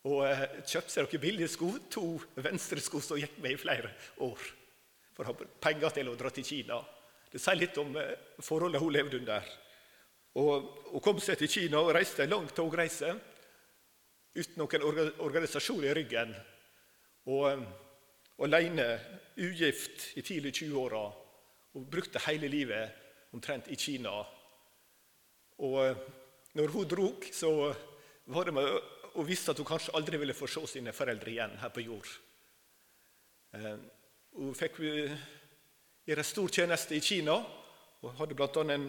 og 0.07 0.21
eh, 0.27 0.45
kjøpte 0.63 0.93
seg 0.93 1.05
noen 1.05 1.23
billige 1.23 1.51
sko, 1.51 1.73
to 1.91 2.05
venstresko 2.39 3.01
som 3.03 3.19
gikk 3.19 3.39
med 3.43 3.57
i 3.57 3.59
flere 3.59 3.91
år. 4.23 4.45
For 5.15 5.27
å 5.27 5.33
ha 5.33 5.49
penger 5.59 5.97
til 5.97 6.11
å 6.11 6.15
dra 6.19 6.31
til 6.31 6.47
Kina. 6.47 6.79
Det 7.29 7.41
sier 7.41 7.59
litt 7.59 7.77
om 7.81 7.91
eh, 7.99 8.15
forholdet 8.39 8.81
hun 8.81 8.93
levde 8.95 9.19
under. 9.19 9.49
Og 10.39 10.69
Hun 10.93 11.03
kom 11.03 11.19
seg 11.21 11.39
til 11.41 11.51
Kina 11.51 11.81
og 11.83 11.91
reiste 11.97 12.23
en 12.23 12.31
lang 12.31 12.47
togreise 12.55 13.11
uten 14.39 14.61
noen 14.61 14.85
organisasjon 15.19 15.83
i 15.83 15.93
ryggen. 15.93 16.31
Og 17.29 17.45
um, 17.51 17.65
alene, 18.45 18.85
ugift 19.37 20.13
i 20.17 20.23
tidlig 20.25 20.53
20-åra. 20.61 21.01
Hun 21.75 21.89
brukte 21.91 22.21
hele 22.25 22.47
livet 22.47 23.33
omtrent 23.35 23.67
i 23.69 23.77
Kina. 23.77 24.13
Og 25.59 25.75
uh, 25.81 25.97
når 26.55 26.73
hun 26.73 26.87
drog, 26.89 27.27
så 27.33 27.73
var 28.29 28.47
det 28.47 28.55
med 28.55 28.69
og 29.15 29.27
visste 29.27 29.53
at 29.53 29.59
hun 29.61 29.67
kanskje 29.67 29.95
aldri 29.97 30.19
ville 30.21 30.37
få 30.37 30.47
se 30.49 30.65
sine 30.69 30.93
foreldre 30.95 31.31
igjen 31.31 31.55
her 31.61 31.71
på 31.73 31.83
jord. 31.85 32.09
Eh, 33.57 33.77
hun 34.37 34.53
fikk 34.57 34.77
eh, 34.85 35.15
gjøre 36.05 36.25
stor 36.25 36.51
tjeneste 36.53 36.97
i 36.97 37.01
Kina 37.01 37.39
og 37.39 38.13
hadde 38.19 38.37
bl.a. 38.37 38.63
en 38.75 38.85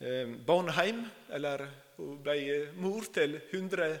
eh, 0.00 0.36
barneheim. 0.46 1.02
Eller 1.34 1.66
hun 1.98 2.20
ble 2.22 2.36
mor 2.78 3.08
til 3.14 3.40
100 3.40 3.98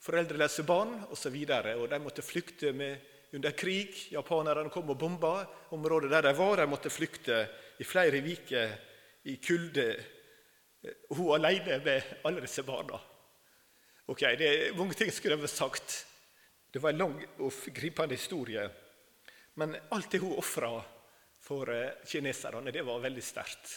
foreldreløse 0.00 0.64
barn 0.68 0.96
osv. 1.12 1.36
De 1.44 2.00
måtte 2.00 2.24
flykte 2.24 2.72
med, 2.72 2.96
under 3.36 3.52
krig. 3.52 4.08
Japanerne 4.14 4.72
kom 4.72 4.90
og 4.90 4.98
bomba 4.98 5.34
området 5.76 6.10
der 6.10 6.30
de 6.30 6.34
var. 6.38 6.56
De 6.62 6.70
måtte 6.70 6.92
flykte 6.92 7.44
i 7.80 7.86
flere 7.86 8.24
uker 8.24 8.74
i 9.28 9.36
kulde. 9.44 9.90
Hun 11.12 11.36
alene 11.36 11.82
med 11.84 12.16
alle 12.24 12.42
disse 12.48 12.64
barna. 12.64 12.98
Ok, 14.10 14.24
det 14.34 14.46
er 14.46 14.72
Mange 14.74 14.96
ting 14.98 15.12
skulle 15.14 15.38
vært 15.38 15.52
sagt. 15.54 15.92
Det 16.70 16.80
var 16.82 16.90
en 16.90 16.98
lang 16.98 17.14
og 17.38 17.54
gripende 17.74 18.16
historie. 18.18 18.64
Men 19.54 19.76
alt 19.94 20.10
det 20.10 20.18
hun 20.22 20.34
ofra 20.38 20.72
for 21.38 21.70
eh, 21.70 22.02
kineserne. 22.06 22.72
Det 22.74 22.82
var 22.86 23.04
veldig 23.04 23.22
sterkt. 23.22 23.76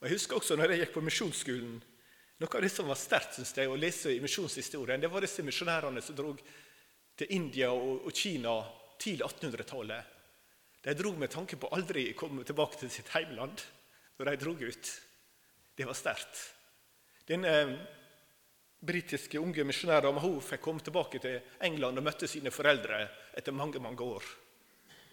Og 0.00 0.08
Jeg 0.08 0.16
husker 0.16 0.40
også 0.40 0.56
når 0.58 0.74
jeg 0.74 0.82
gikk 0.82 0.96
på 0.96 1.04
misjonsskolen. 1.06 1.78
Noe 2.42 2.58
av 2.58 2.66
det 2.66 2.72
som 2.74 2.90
var 2.90 2.98
sterkt 2.98 3.38
synes 3.38 3.54
jeg, 3.54 3.70
å 3.70 3.78
lese 3.78 4.10
i 4.10 4.18
misjonshistorien, 4.22 4.98
det 4.98 5.10
var 5.12 5.22
disse 5.22 5.46
misjonærene 5.46 6.02
som 6.02 6.18
dro 6.18 6.34
til 7.14 7.30
India 7.30 7.70
og 7.70 8.10
Kina 8.18 8.56
tidlig 8.98 9.28
1800-tallet. 9.28 10.20
De 10.82 10.98
dro 10.98 11.14
med 11.14 11.30
tanke 11.30 11.54
på 11.54 11.70
aldri 11.70 12.08
å 12.10 12.18
komme 12.18 12.42
tilbake 12.42 12.82
til 12.82 12.90
sitt 12.90 13.14
heimland 13.14 13.62
når 14.18 14.32
de 14.32 14.38
dro 14.42 14.58
ut. 14.58 14.94
Det 15.78 15.86
var 15.86 15.94
sterkt. 15.94 16.48
Denne 17.30 17.58
eh, 17.62 17.76
britiske 18.82 19.38
unge 19.38 19.64
misjonæren 19.64 20.18
hun 20.18 20.40
fikk 20.42 20.62
komme 20.64 20.82
tilbake 20.82 21.20
til 21.22 21.38
England 21.62 22.00
og 22.00 22.06
møtte 22.06 22.28
sine 22.30 22.50
foreldre 22.50 23.04
etter 23.38 23.54
mange 23.54 23.80
mange 23.82 24.02
år. 24.02 24.26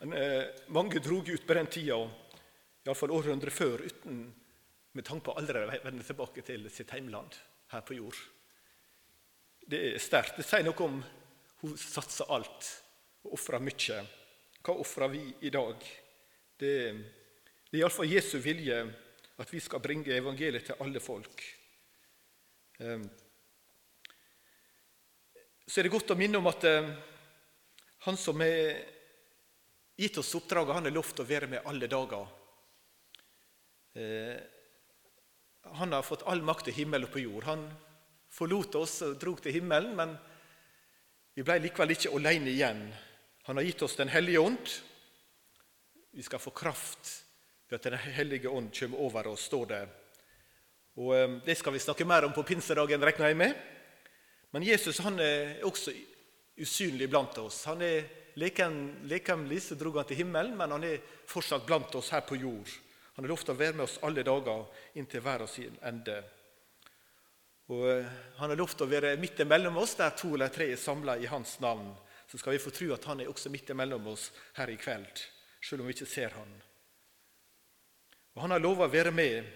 Men 0.01 0.15
eh, 0.17 0.43
Mange 0.73 0.99
dro 1.03 1.19
ut 1.21 1.45
på 1.45 1.57
den 1.57 1.67
tida, 1.67 1.99
iallfall 2.85 3.13
århundret 3.13 3.53
før, 3.53 3.83
uten 3.85 4.21
med 4.93 5.05
tanke 5.05 5.27
på 5.27 5.35
aldri 5.37 5.61
å 5.61 5.69
vende 5.83 6.05
tilbake 6.05 6.41
til 6.45 6.69
sitt 6.73 6.91
heimland 6.95 7.35
her 7.73 7.83
på 7.85 7.97
jord. 7.99 8.17
Det 9.69 9.81
er 9.91 10.01
sterkt. 10.01 10.39
Det 10.39 10.47
sier 10.47 10.65
noe 10.65 10.85
om 10.85 11.01
hun 11.61 11.75
satser 11.77 12.31
alt 12.33 12.71
og 13.27 13.35
ofrer 13.37 13.61
mye. 13.61 13.99
Hva 14.65 14.75
ofrer 14.81 15.11
vi 15.13 15.21
i 15.45 15.51
dag? 15.53 15.83
Det, 16.59 16.73
det 17.69 17.77
er 17.77 17.83
iallfall 17.83 18.09
Jesu 18.09 18.39
vilje 18.41 18.81
at 19.39 19.53
vi 19.53 19.61
skal 19.63 19.83
bringe 19.83 20.15
evangeliet 20.15 20.65
til 20.67 20.81
alle 20.83 20.99
folk. 21.03 21.43
Ehm, 22.79 23.05
så 25.69 25.79
er 25.79 25.85
det 25.85 25.93
godt 25.93 26.15
å 26.15 26.17
minne 26.17 26.39
om 26.39 26.47
at 26.49 26.63
eh, 26.65 26.87
han 28.07 28.17
som 28.17 28.41
har 28.41 28.79
gitt 29.99 30.17
oss 30.17 30.31
oppdraget, 30.39 30.73
han 30.79 30.87
har 30.87 30.95
lovt 30.95 31.21
å 31.21 31.27
være 31.29 31.49
med 31.51 31.67
alle 31.69 31.89
dager. 31.91 32.25
Eh, 33.93 34.39
han 35.77 35.93
har 35.93 36.07
fått 36.07 36.25
all 36.25 36.41
makt 36.41 36.71
i 36.71 36.75
himmel 36.79 37.05
og 37.05 37.13
på 37.13 37.21
jord. 37.21 37.45
Han 37.45 37.67
forlot 38.33 38.79
oss 38.81 38.97
og 39.05 39.19
dro 39.21 39.35
til 39.37 39.59
himmelen, 39.59 39.93
men 39.93 40.17
vi 41.37 41.45
ble 41.45 41.59
likevel 41.61 41.93
ikke 41.93 42.15
alene 42.17 42.49
igjen. 42.49 42.85
Han 43.45 43.61
har 43.61 43.69
gitt 43.69 43.85
oss 43.85 43.97
Den 43.99 44.09
hellige 44.09 44.41
ånd. 44.41 44.77
Vi 46.17 46.25
skal 46.25 46.41
få 46.41 46.49
kraft 46.49 47.11
ved 47.69 47.77
at 47.77 47.91
Den 47.91 48.15
hellige 48.17 48.49
ånd 48.49 48.73
kommer 48.73 49.05
over 49.05 49.35
oss, 49.35 49.45
står 49.45 49.69
det. 49.75 49.87
Og 50.97 51.13
eh, 51.13 51.41
Det 51.45 51.61
skal 51.61 51.77
vi 51.77 51.85
snakke 51.85 52.09
mer 52.09 52.25
om 52.25 52.33
på 52.33 52.47
pinsedagen, 52.55 53.05
regner 53.05 53.29
jeg 53.29 53.45
med. 53.45 53.69
Men 54.51 54.65
Jesus 54.65 54.99
han 55.05 55.19
er 55.21 55.59
også 55.67 55.93
usynlig 56.59 57.09
blant 57.09 57.37
oss. 57.37 57.63
Han 57.69 57.81
er 57.85 58.07
Lekenlig 58.39 59.57
så 59.63 59.75
drog 59.75 59.97
han 59.99 60.05
til 60.07 60.21
himmelen, 60.21 60.53
men 60.55 60.71
han 60.71 60.83
er 60.87 61.01
fortsatt 61.27 61.65
blant 61.67 61.95
oss 61.99 62.11
her 62.13 62.21
på 62.23 62.37
jord. 62.39 62.69
Han 63.17 63.25
har 63.25 63.33
lovt 63.33 63.49
å 63.51 63.55
være 63.57 63.75
med 63.75 63.83
oss 63.83 63.97
alle 64.07 64.23
dager 64.23 64.85
inntil 64.95 65.23
verdens 65.25 65.57
ende. 65.59 66.21
Og 67.69 67.83
eh, 67.91 68.05
Han 68.37 68.53
har 68.53 68.57
lovt 68.61 68.81
å 68.81 68.87
være 68.87 69.17
midt 69.19 69.41
imellom 69.43 69.77
oss 69.81 69.97
der 69.99 70.15
to 70.15 70.31
eller 70.37 70.53
tre 70.53 70.69
er 70.71 70.79
samla 70.79 71.17
i 71.19 71.27
Hans 71.27 71.57
navn. 71.59 71.91
Så 72.31 72.39
skal 72.39 72.55
vi 72.55 72.61
få 72.63 72.71
tro 72.71 72.93
at 72.95 73.09
Han 73.09 73.19
er 73.19 73.29
også 73.29 73.51
midt 73.51 73.73
imellom 73.73 74.07
oss 74.07 74.29
her 74.55 74.71
i 74.71 74.77
kveld, 74.79 75.25
selv 75.59 75.83
om 75.83 75.89
vi 75.89 75.97
ikke 75.97 76.07
ser 76.09 76.37
Han. 76.37 76.55
Og 78.37 78.41
Han 78.45 78.55
har 78.55 78.63
lova 78.63 78.87
å 78.87 78.93
være 78.93 79.11
med. 79.11 79.51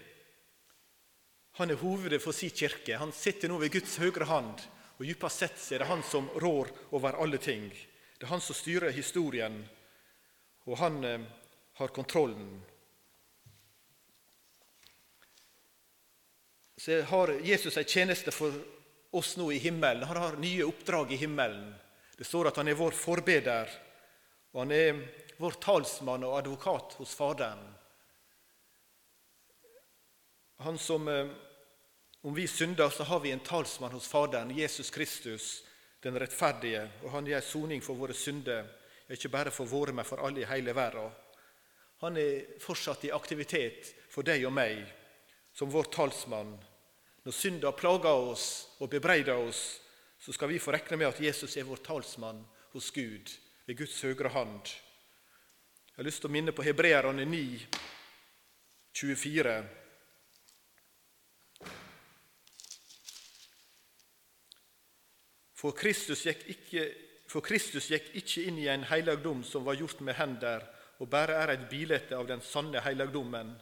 Han 1.56 1.70
er 1.70 1.80
hovedet 1.80 2.20
for 2.20 2.36
sin 2.36 2.52
kirke. 2.52 2.98
Han 2.98 3.14
sitter 3.14 3.48
nå 3.48 3.56
ved 3.62 3.72
Guds 3.78 3.96
høyre 4.02 4.26
hand, 4.28 4.60
og 4.98 5.06
dypest 5.06 5.42
sett 5.42 5.64
er 5.72 5.82
det 5.82 5.90
Han 5.90 6.02
som 6.06 6.28
rår 6.42 6.70
over 6.94 7.18
alle 7.22 7.38
ting. 7.38 7.66
Det 8.18 8.26
er 8.26 8.32
Han 8.32 8.40
som 8.40 8.54
styrer 8.54 8.94
historien, 8.94 9.64
og 10.64 10.78
han 10.78 11.04
eh, 11.04 11.26
har 11.80 11.88
kontrollen. 11.88 12.62
så 16.84 17.02
har 17.02 17.28
Jesus 17.28 17.76
en 17.76 17.84
tjeneste 17.84 18.30
for 18.30 18.52
oss 19.10 19.36
nå 19.36 19.46
i 19.52 19.58
himmelen. 19.58 20.02
Han 20.04 20.16
har 20.16 20.36
nye 20.36 20.66
oppdrag 20.66 21.12
i 21.12 21.16
himmelen. 21.16 21.70
Det 22.16 22.26
står 22.28 22.50
at 22.50 22.58
han 22.60 22.68
er 22.68 22.76
vår 22.76 22.92
forbeder, 22.92 23.70
og 24.52 24.60
han 24.60 24.74
er 24.74 24.98
vår 25.40 25.56
talsmann 25.64 26.26
og 26.28 26.36
advokat 26.38 26.92
hos 26.98 27.14
Faderen. 27.16 27.62
Han 30.66 30.76
som, 30.78 31.08
eh, 31.08 31.32
Om 32.24 32.34
vi 32.34 32.46
synder, 32.46 32.88
så 32.88 33.04
har 33.04 33.20
vi 33.20 33.30
en 33.30 33.40
talsmann 33.40 33.92
hos 33.92 34.08
Faderen, 34.08 34.58
Jesus 34.58 34.90
Kristus, 34.90 35.64
den 36.00 36.16
rettferdige, 36.18 36.86
og 37.02 37.10
han 37.12 37.26
gjør 37.28 37.44
soning 37.44 37.84
for 37.84 38.00
våre 38.00 38.16
synder, 38.16 38.64
ikke 39.12 39.28
bare 39.28 39.52
for 39.52 39.68
våre, 39.68 39.92
men 39.92 40.08
for 40.08 40.22
alle 40.24 40.40
i 40.40 40.48
hele 40.48 40.72
verden. 40.72 41.12
Han 42.00 42.16
er 42.16 42.56
fortsatt 42.64 43.04
i 43.04 43.12
aktivitet 43.12 43.92
for 44.08 44.24
deg 44.24 44.46
og 44.48 44.56
meg 44.56 44.80
som 45.52 45.68
vår 45.68 45.92
talsmann. 45.92 46.56
Når 47.28 47.36
synda 47.42 47.76
plager 47.76 48.24
oss 48.32 48.48
og 48.80 48.88
bebreider 48.96 49.44
oss, 49.44 49.60
så 50.16 50.32
skal 50.32 50.48
vi 50.48 50.64
få 50.64 50.72
regne 50.72 50.96
med 50.96 51.12
at 51.12 51.20
Jesus 51.20 51.60
er 51.60 51.68
vår 51.68 51.84
talsmann 51.84 52.40
hos 52.72 52.88
Gud 52.88 53.36
ved 53.68 53.82
Guds 53.84 54.00
høyre 54.00 54.32
hand. 54.32 54.72
Jeg 55.92 56.00
har 56.00 56.08
lyst 56.08 56.24
til 56.24 56.32
å 56.32 56.36
minne 56.40 56.56
på 56.56 56.64
Hebreerne 56.64 57.28
9, 57.28 57.46
24. 58.96 59.83
For 65.54 65.74
Kristus, 65.76 66.26
ikke, 66.26 66.88
for 67.30 67.44
Kristus 67.44 67.88
gikk 67.90 68.10
ikke 68.18 68.46
inn 68.48 68.58
i 68.58 68.68
en 68.72 68.86
helligdom 68.88 69.44
som 69.46 69.64
var 69.66 69.78
gjort 69.78 70.00
med 70.02 70.18
hender, 70.18 70.64
og 70.98 71.10
bare 71.10 71.38
er 71.42 71.54
et 71.54 71.68
bilde 71.70 72.00
av 72.14 72.26
den 72.28 72.42
sanne 72.42 72.82
helligdommen. 72.84 73.54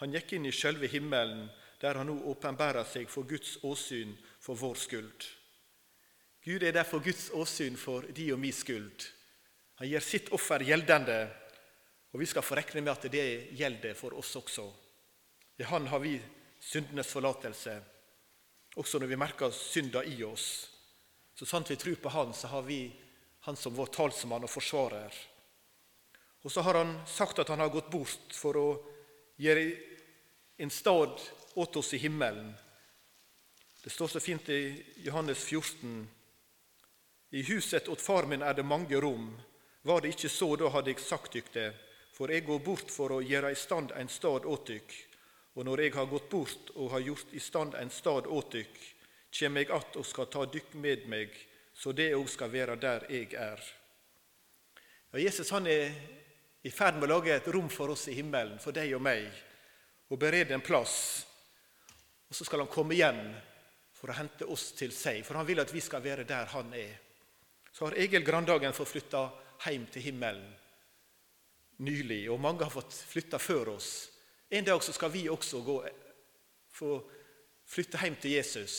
Han 0.00 0.14
gikk 0.14 0.36
inn 0.36 0.46
i 0.48 0.54
sjølve 0.54 0.88
himmelen, 0.92 1.48
der 1.80 1.98
han 1.98 2.08
nå 2.10 2.16
åpenbærer 2.32 2.86
seg 2.88 3.10
for 3.10 3.26
Guds 3.28 3.58
åsyn 3.66 4.14
for 4.42 4.58
vår 4.58 4.78
skyld. 4.78 5.28
Gud 6.44 6.62
er 6.62 6.74
derfor 6.74 7.02
Guds 7.04 7.28
åsyn 7.34 7.76
for 7.76 8.06
de 8.14 8.30
og 8.32 8.40
min 8.40 8.54
skyld. 8.54 9.04
Han 9.78 9.90
gir 9.90 10.02
sitt 10.02 10.30
offer 10.34 10.64
gjeldende, 10.66 11.18
og 12.12 12.22
vi 12.22 12.26
skal 12.26 12.42
få 12.42 12.56
regne 12.58 12.82
med 12.82 12.94
at 12.94 13.10
det 13.12 13.26
gjelder 13.58 13.94
for 13.98 14.16
oss 14.18 14.34
også. 14.40 14.66
I 15.58 15.66
Han 15.68 15.86
har 15.86 15.98
vi 15.98 16.16
syndenes 16.60 17.10
forlatelse, 17.12 17.74
også 18.76 18.98
når 18.98 19.06
vi 19.06 19.18
merker 19.18 19.50
synda 19.54 20.02
i 20.02 20.22
oss. 20.24 20.77
Så 21.38 21.46
sant 21.46 21.70
vi 21.70 21.76
tror 21.76 21.94
på 21.94 22.08
Han, 22.08 22.34
så 22.34 22.48
har 22.48 22.62
vi 22.62 22.92
Han 23.40 23.56
som 23.56 23.74
vår 23.74 23.86
talsmann 23.86 24.42
og 24.42 24.50
forsvarer. 24.50 25.14
Og 26.42 26.50
så 26.50 26.60
har 26.66 26.74
Han 26.74 26.96
sagt 27.06 27.38
at 27.38 27.48
Han 27.48 27.60
har 27.62 27.70
gått 27.70 27.90
bort 27.90 28.34
for 28.34 28.58
å 28.58 28.68
gjøre 29.38 29.68
en 30.58 30.70
stad 30.70 31.20
åt 31.54 31.76
oss 31.76 31.94
i 31.94 32.02
himmelen. 32.02 32.50
Det 33.84 33.90
står 33.90 34.08
så 34.08 34.20
fint 34.20 34.48
i 34.50 34.84
Johannes 35.06 35.44
14. 35.44 36.08
I 37.30 37.42
huset 37.42 37.88
åt 37.88 38.02
far 38.02 38.26
min 38.26 38.42
er 38.42 38.58
det 38.58 38.66
mange 38.66 38.98
rom. 39.00 39.30
Var 39.82 40.00
det 40.00 40.16
ikke 40.16 40.28
så, 40.28 40.56
da 40.58 40.72
hadde 40.74 40.90
jeg 40.90 41.06
sagt 41.06 41.38
dykk 41.38 41.54
det. 41.54 41.70
For 42.18 42.34
jeg 42.34 42.48
går 42.50 42.66
bort 42.66 42.90
for 42.90 43.14
å 43.14 43.22
gjøre 43.22 43.54
i 43.54 43.62
stand 43.62 43.94
en 43.94 44.10
stad 44.10 44.42
åt 44.42 44.66
dykk. 44.66 44.94
Og 45.54 45.70
når 45.70 45.86
jeg 45.86 45.94
har 45.94 46.10
gått 46.10 46.30
bort 46.34 46.72
og 46.74 46.90
har 46.96 47.06
gjort 47.12 47.30
i 47.30 47.40
stand 47.42 47.78
en 47.78 47.94
stad 47.94 48.26
åt 48.26 48.50
dykk, 48.58 48.78
kjem 49.30 49.56
jeg 49.56 49.70
att 49.70 49.96
og 49.96 50.06
skal 50.06 50.26
ta 50.26 50.44
dykk 50.46 50.74
med 50.74 51.06
meg, 51.08 51.34
så 51.74 51.92
det 51.92 52.14
òg 52.16 52.28
skal 52.28 52.50
være 52.52 52.76
der 52.76 53.06
jeg 53.10 53.34
er. 53.34 53.60
Ja, 55.12 55.18
Jesus 55.20 55.50
han 55.50 55.66
er 55.66 55.92
i 56.62 56.70
ferd 56.70 56.98
med 56.98 57.08
å 57.08 57.14
lage 57.18 57.36
et 57.36 57.48
rom 57.54 57.68
for 57.70 57.92
oss 57.94 58.08
i 58.08 58.16
himmelen, 58.16 58.58
for 58.58 58.72
deg 58.72 58.94
og 58.96 59.02
meg 59.02 59.28
og 60.08 60.18
berede 60.18 60.54
en 60.56 60.64
plass. 60.64 61.24
Og 62.28 62.36
så 62.36 62.44
skal 62.44 62.64
han 62.64 62.72
komme 62.72 62.96
igjen 62.96 63.20
for 63.94 64.10
å 64.10 64.16
hente 64.18 64.46
oss 64.48 64.72
til 64.78 64.92
seg, 64.94 65.24
for 65.24 65.38
han 65.38 65.46
vil 65.48 65.60
at 65.60 65.72
vi 65.72 65.82
skal 65.84 66.04
være 66.04 66.26
der 66.28 66.48
han 66.54 66.72
er. 66.76 66.96
Så 67.72 67.86
har 67.86 67.98
Egil 68.00 68.24
Grandagen 68.24 68.74
fått 68.76 68.92
flytta 68.94 69.28
hjem 69.66 69.86
til 69.92 70.08
himmelen 70.08 70.48
nylig, 71.78 72.24
og 72.30 72.40
mange 72.42 72.66
har 72.66 72.72
fått 72.72 72.94
flytta 73.06 73.38
før 73.38 73.74
oss. 73.76 74.08
En 74.50 74.64
dag 74.64 74.82
så 74.82 74.94
skal 74.94 75.12
vi 75.12 75.28
også 75.30 75.60
gå, 75.62 75.76
få 76.74 76.96
flytte 77.68 78.00
hjem 78.02 78.16
til 78.22 78.34
Jesus. 78.38 78.74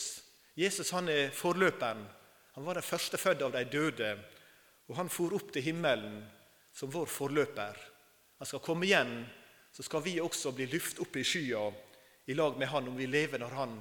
Jesus 0.60 0.92
han 0.92 1.08
er 1.08 1.32
forløperen. 1.32 2.04
Han 2.54 2.66
var 2.66 2.76
den 2.76 2.84
førstefødte 2.84 3.46
av 3.46 3.54
de 3.54 3.64
døde, 3.70 4.14
og 4.90 4.96
han 4.98 5.08
for 5.08 5.32
opp 5.36 5.52
til 5.54 5.64
himmelen 5.64 6.20
som 6.74 6.92
vår 6.92 7.08
forløper. 7.08 7.78
Han 8.40 8.48
skal 8.48 8.64
komme 8.64 8.88
igjen 8.88 9.14
så 9.72 9.82
skal 9.82 10.02
vi 10.02 10.20
også 10.20 10.52
bli 10.52 10.66
luft 10.66 10.98
opp 11.02 11.16
i 11.16 11.24
skya 11.24 11.62
i 12.30 12.34
lag 12.34 12.58
med 12.58 12.68
Han 12.68 12.88
om 12.88 12.96
vi 12.98 13.06
lever 13.06 13.38
når 13.38 13.56
Han 13.58 13.76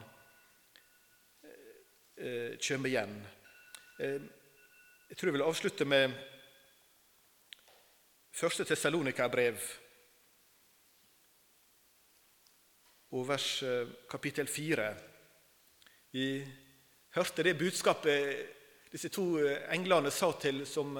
eh, 2.17 2.57
kommer 2.61 2.89
igjen. 2.89 3.15
Eh, 3.99 4.21
jeg 5.09 5.17
tror 5.17 5.29
jeg 5.29 5.37
vil 5.37 5.47
avslutte 5.47 5.85
med 5.89 6.13
første 8.37 8.65
Tessalonika-brev 8.69 9.57
og 13.17 13.27
vers 13.27 13.49
eh, 13.65 13.89
kapittel 14.09 14.47
4. 14.47 14.89
Vi 16.13 16.27
hørte 17.19 17.43
det 17.45 17.57
budskapet 17.59 18.91
disse 18.91 19.11
to 19.13 19.35
eh, 19.43 19.65
englene 19.75 20.11
sa 20.11 20.31
til 20.41 20.63
som, 20.67 20.97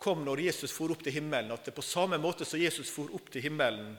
kom 0.00 0.22
når 0.24 0.40
Jesus 0.46 0.72
for 0.72 0.92
opp 0.94 1.02
til 1.04 1.12
himmelen, 1.18 1.52
at 1.52 1.66
det 1.68 1.74
på 1.76 1.84
samme 1.84 2.16
måte 2.18 2.46
som 2.48 2.60
Jesus 2.60 2.88
for 2.88 3.12
opp 3.12 3.28
til 3.32 3.44
himmelen, 3.44 3.92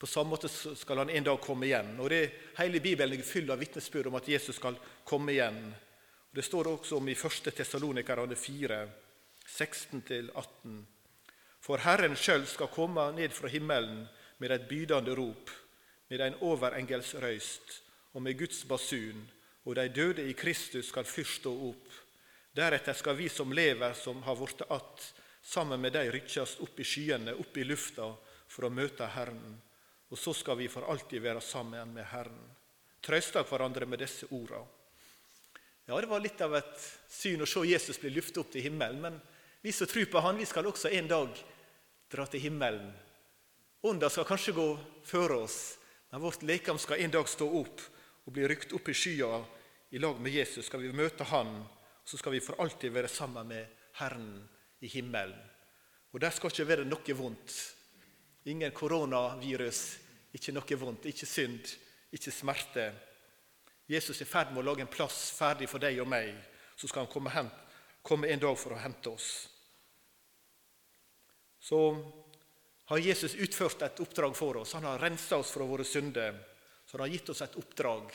på 0.00 0.08
samme 0.08 0.32
måte 0.32 0.48
skal 0.48 1.02
han 1.02 1.10
en 1.12 1.26
dag 1.28 1.38
komme 1.44 1.68
igjen. 1.68 1.92
Og 2.00 2.08
det 2.10 2.22
Hele 2.56 2.80
Bibelen 2.80 3.20
er 3.20 3.26
full 3.26 3.50
av 3.52 3.60
vitnesbyrd 3.60 4.08
om 4.08 4.16
at 4.16 4.30
Jesus 4.32 4.56
skal 4.56 4.78
komme 5.04 5.34
igjen. 5.34 5.60
Og 6.30 6.34
Det 6.34 6.44
står 6.46 6.70
også 6.72 6.96
om 6.96 7.08
i 7.08 7.14
1. 7.14 7.50
Tessalonikerne 7.54 8.36
4, 8.36 8.80
16-18. 9.44 10.80
For 11.60 11.84
Herren 11.84 12.16
sjøl 12.16 12.46
skal 12.48 12.72
komme 12.72 13.10
ned 13.12 13.36
fra 13.36 13.52
himmelen 13.52 14.06
med 14.38 14.54
et 14.56 14.66
bydende 14.68 15.14
rop, 15.14 15.52
med 16.08 16.24
en 16.24 16.38
overengels 16.40 17.12
røyst 17.20 17.82
og 18.14 18.24
med 18.24 18.38
Guds 18.40 18.64
basun, 18.64 19.28
og 19.64 19.74
de 19.76 19.88
døde 19.88 20.24
i 20.24 20.34
Kristus 20.34 20.88
skal 20.88 21.08
først 21.08 21.42
stå 21.42 21.52
opp. 21.68 21.96
Deretter 22.56 22.96
skal 22.96 23.16
vi 23.18 23.28
som 23.28 23.52
lever, 23.52 23.92
som 23.94 24.22
har 24.22 24.36
blitt 24.36 24.62
att, 24.68 25.14
sammen 25.42 25.80
med 25.80 25.92
de 25.92 26.10
rykkjast 26.10 26.60
opp 26.60 26.80
i 26.80 26.84
skyene, 26.84 27.34
opp 27.34 27.56
i 27.56 27.64
lufta, 27.64 28.14
for 28.48 28.66
å 28.66 28.72
møte 28.72 29.06
Herren. 29.06 29.60
Og 30.10 30.18
så 30.18 30.34
skal 30.34 30.58
vi 30.58 30.68
for 30.68 30.88
alltid 30.90 31.22
være 31.22 31.40
sammen 31.40 31.94
med 31.94 32.08
Herren. 32.10 32.40
Trøsta 33.00 33.44
hverandre 33.46 33.86
med 33.86 34.02
disse 34.02 34.26
orda. 34.34 34.64
Ja, 35.86 36.00
Det 36.00 36.08
var 36.08 36.20
litt 36.20 36.40
av 36.40 36.54
et 36.54 36.88
syn 37.08 37.42
å 37.42 37.46
se 37.46 37.62
Jesus 37.66 37.98
bli 37.98 38.10
løftet 38.10 38.42
opp 38.42 38.50
til 38.52 38.62
himmelen. 38.66 39.00
Men 39.00 39.20
vi 39.62 39.72
som 39.72 39.86
tror 39.86 40.04
på 40.10 40.20
Han, 40.20 40.36
vi 40.36 40.46
skal 40.46 40.66
også 40.66 40.90
en 40.90 41.08
dag 41.08 41.38
dra 42.10 42.26
til 42.26 42.40
himmelen. 42.40 42.92
Ånda 43.82 44.10
skal 44.10 44.26
kanskje 44.28 44.52
gå 44.52 44.68
før 45.04 45.38
oss, 45.44 45.78
men 46.10 46.20
vårt 46.20 46.42
lekam 46.42 46.78
skal 46.78 47.00
en 47.00 47.10
dag 47.10 47.28
stå 47.28 47.46
opp 47.60 47.80
og 48.26 48.34
bli 48.34 48.46
rykt 48.48 48.72
opp 48.76 48.88
i 48.90 48.94
skya 48.96 49.30
i 49.90 49.98
lag 49.98 50.20
med 50.20 50.32
Jesus. 50.32 50.66
Skal 50.66 50.82
vi 50.84 50.92
møte 50.92 51.26
Han, 51.32 51.60
så 52.04 52.18
skal 52.18 52.32
vi 52.36 52.42
for 52.44 52.60
alltid 52.62 52.92
være 52.92 53.08
sammen 53.08 53.48
med 53.48 53.66
Herren 54.00 54.48
i 54.80 54.88
himmelen. 54.88 55.38
Og 56.12 56.20
der 56.20 56.34
skal 56.34 56.50
ikke 56.50 56.68
være 56.68 56.88
noe 56.88 57.14
vondt. 57.14 57.54
Ingen 58.50 58.72
koronavirus, 58.74 59.80
ikke 60.34 60.54
noe 60.56 60.78
vondt, 60.80 61.06
ikke 61.06 61.28
synd, 61.28 61.74
ikke 62.10 62.32
smerte. 62.34 62.88
Jesus 63.90 64.20
er 64.20 64.26
i 64.26 64.30
ferd 64.30 64.52
med 64.54 64.62
å 64.62 64.70
lage 64.70 64.84
en 64.86 64.90
plass 64.90 65.30
ferdig 65.36 65.68
for 65.70 65.82
deg 65.82 66.00
og 66.02 66.08
meg. 66.10 66.32
Så 66.78 66.88
skal 66.88 67.04
han 67.04 67.12
komme, 67.12 67.30
hen, 67.34 67.50
komme 68.02 68.30
en 68.30 68.42
dag 68.42 68.56
for 68.58 68.74
å 68.74 68.80
hente 68.80 69.12
oss. 69.12 69.30
Så 71.60 71.78
har 72.90 72.98
Jesus 72.98 73.36
utført 73.36 73.82
et 73.82 74.00
oppdrag 74.02 74.34
for 74.34 74.62
oss. 74.62 74.72
Han 74.74 74.88
har 74.88 74.98
rensa 74.98 75.38
oss 75.38 75.52
fra 75.54 75.66
våre 75.68 75.84
synder. 75.86 76.38
Så 76.90 76.96
han 76.96 77.04
har 77.06 77.12
gitt 77.14 77.28
oss 77.30 77.42
et 77.46 77.54
oppdrag. 77.54 78.08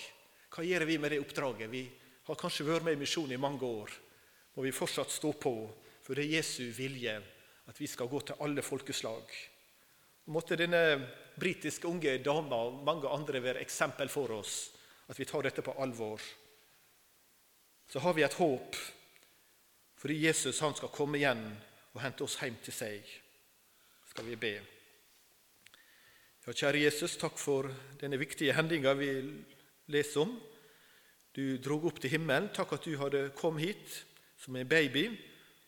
Hva 0.52 0.64
gjør 0.68 0.84
vi 0.84 0.98
med 1.00 1.14
det 1.14 1.22
oppdraget? 1.24 1.70
Vi 1.72 1.86
har 2.28 2.36
kanskje 2.36 2.66
vært 2.68 2.84
med 2.84 2.98
i 2.98 3.00
misjon 3.00 3.32
i 3.32 3.38
mange 3.40 3.64
år. 3.64 3.94
Må 4.58 4.66
vi 4.66 4.74
fortsatt 4.76 5.14
stå 5.16 5.32
på, 5.40 5.54
for 6.04 6.12
det 6.12 6.26
er 6.26 6.34
Jesu 6.42 6.66
vilje 6.76 7.14
at 7.72 7.80
vi 7.80 7.88
skal 7.88 8.12
gå 8.12 8.20
til 8.20 8.44
alle 8.44 8.66
folkeslag. 8.68 9.32
Måtte 10.36 10.60
denne 10.60 10.84
britiske 11.40 11.88
unge 11.88 12.18
dama 12.20 12.66
og 12.68 12.84
mange 12.84 13.08
andre 13.16 13.40
være 13.48 13.64
eksempel 13.64 14.12
for 14.12 14.36
oss, 14.42 14.58
at 15.08 15.16
vi 15.16 15.32
tar 15.32 15.48
dette 15.48 15.64
på 15.64 15.80
alvor. 15.80 16.20
Så 17.88 18.04
har 18.04 18.20
vi 18.20 18.28
et 18.28 18.40
håp, 18.44 18.76
fordi 20.04 20.24
Jesus 20.28 20.60
han 20.60 20.76
skal 20.76 20.92
komme 20.92 21.24
igjen 21.24 21.48
og 21.94 22.04
hente 22.04 22.28
oss 22.28 22.42
hjem 22.44 22.60
til 22.60 22.76
seg. 22.76 23.20
Skal 24.12 24.28
vi 24.28 24.36
be. 24.36 24.58
Ja, 26.46 26.54
kjære 26.54 26.84
Jesus, 26.84 27.16
takk 27.18 27.40
for 27.42 27.66
denne 27.98 28.20
viktige 28.22 28.54
hendinga 28.54 28.92
vi 28.94 29.08
leser 29.90 30.28
om. 30.28 30.36
Du 31.34 31.58
drog 31.58 31.88
opp 31.90 31.98
til 31.98 32.12
himmelen. 32.14 32.52
Takk 32.54 32.76
at 32.76 32.86
du 32.86 32.92
hadde 33.02 33.32
kommet 33.34 33.64
hit 33.66 33.96
som 34.38 34.54
en 34.54 34.70
baby 34.70 35.08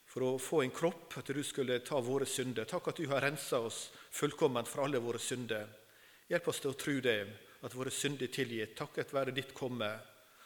for 0.06 0.28
å 0.28 0.30
få 0.38 0.60
en 0.62 0.76
kropp, 0.76 1.18
at 1.18 1.34
du 1.34 1.42
skulle 1.42 1.80
ta 1.82 1.98
våre 1.98 2.30
synder. 2.30 2.70
Takk 2.70 2.92
at 2.92 3.02
du 3.02 3.10
har 3.10 3.26
rensa 3.26 3.64
oss 3.66 3.88
fullkomment 4.20 4.70
fra 4.70 4.86
alle 4.86 5.02
våre 5.02 5.18
synder. 5.18 5.66
Hjelp 6.30 6.54
oss 6.54 6.62
til 6.62 6.76
å 6.76 6.78
tro 6.78 6.96
det, 7.02 7.18
at 7.66 7.74
våre 7.74 7.90
synder 7.90 8.30
er 8.30 8.36
tilgitt. 8.38 8.78
Takket 8.78 9.18
være 9.18 9.34
ditt 9.34 9.58
komme. 9.58 9.90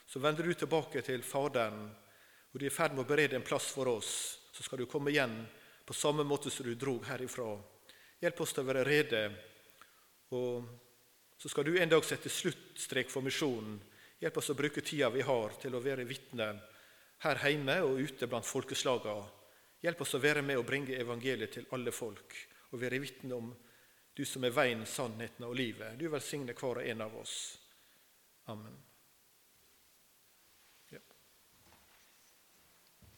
Så 0.08 0.24
vender 0.24 0.48
du 0.48 0.56
tilbake 0.56 1.04
til 1.04 1.28
Faderen, 1.28 1.89
og 1.91 2.56
du 2.56 2.70
er 2.70 2.72
i 2.72 2.76
ferd 2.80 2.96
med 2.96 3.04
å 3.04 3.12
berede 3.12 3.36
en 3.36 3.50
plass 3.52 3.67
for 3.76 3.98
oss. 4.00 4.15
Så 4.56 4.63
skal 4.63 4.80
du 4.80 4.88
komme 4.88 5.12
igjen 5.12 5.41
på 5.84 5.91
samme 5.91 6.24
måte 6.24 6.48
som 6.48 6.72
du 6.72 6.76
drog 6.80 7.04
herifra. 7.12 7.58
Hjelp 8.24 8.46
oss 8.48 8.56
til 8.56 8.63
å 8.63 8.72
være 8.72 8.88
rede. 8.88 9.26
Og 10.38 10.67
så 11.38 11.50
skal 11.50 11.65
du 11.65 11.76
en 11.76 11.89
dag 11.89 12.06
sette 12.06 12.30
sluttstrek 12.30 13.10
for 13.12 13.26
misjonen. 13.26 13.80
Hjelp 14.22 14.38
oss 14.38 14.52
å 14.54 14.58
bruke 14.58 14.84
tida 14.86 15.10
vi 15.10 15.24
har, 15.26 15.56
til 15.62 15.76
å 15.76 15.82
være 15.82 16.06
vitne 16.06 16.52
her 17.22 17.41
hjemme 17.46 17.78
og 17.86 18.02
ute 18.02 18.30
blant 18.30 18.48
folkeslagene 18.48 19.30
Hjelp 19.82 20.04
oss 20.06 20.13
å 20.13 20.22
være 20.22 20.44
med 20.46 20.60
og 20.62 20.67
bringe 20.67 20.94
evangeliet 20.94 21.56
til 21.56 21.65
alle 21.74 21.89
folk, 21.89 22.36
og 22.70 22.82
være 22.84 23.00
vitne 23.02 23.34
om 23.34 23.50
du 24.13 24.22
som 24.30 24.46
er 24.46 24.54
veien, 24.54 24.86
sannheten 24.86 25.48
og 25.48 25.56
livet. 25.58 25.98
Du 25.98 26.06
velsigne 26.12 26.54
hver 26.54 26.84
og 26.84 26.86
en 26.86 27.02
av 27.08 27.15
oss. 27.17 27.36
Amen. 28.54 28.76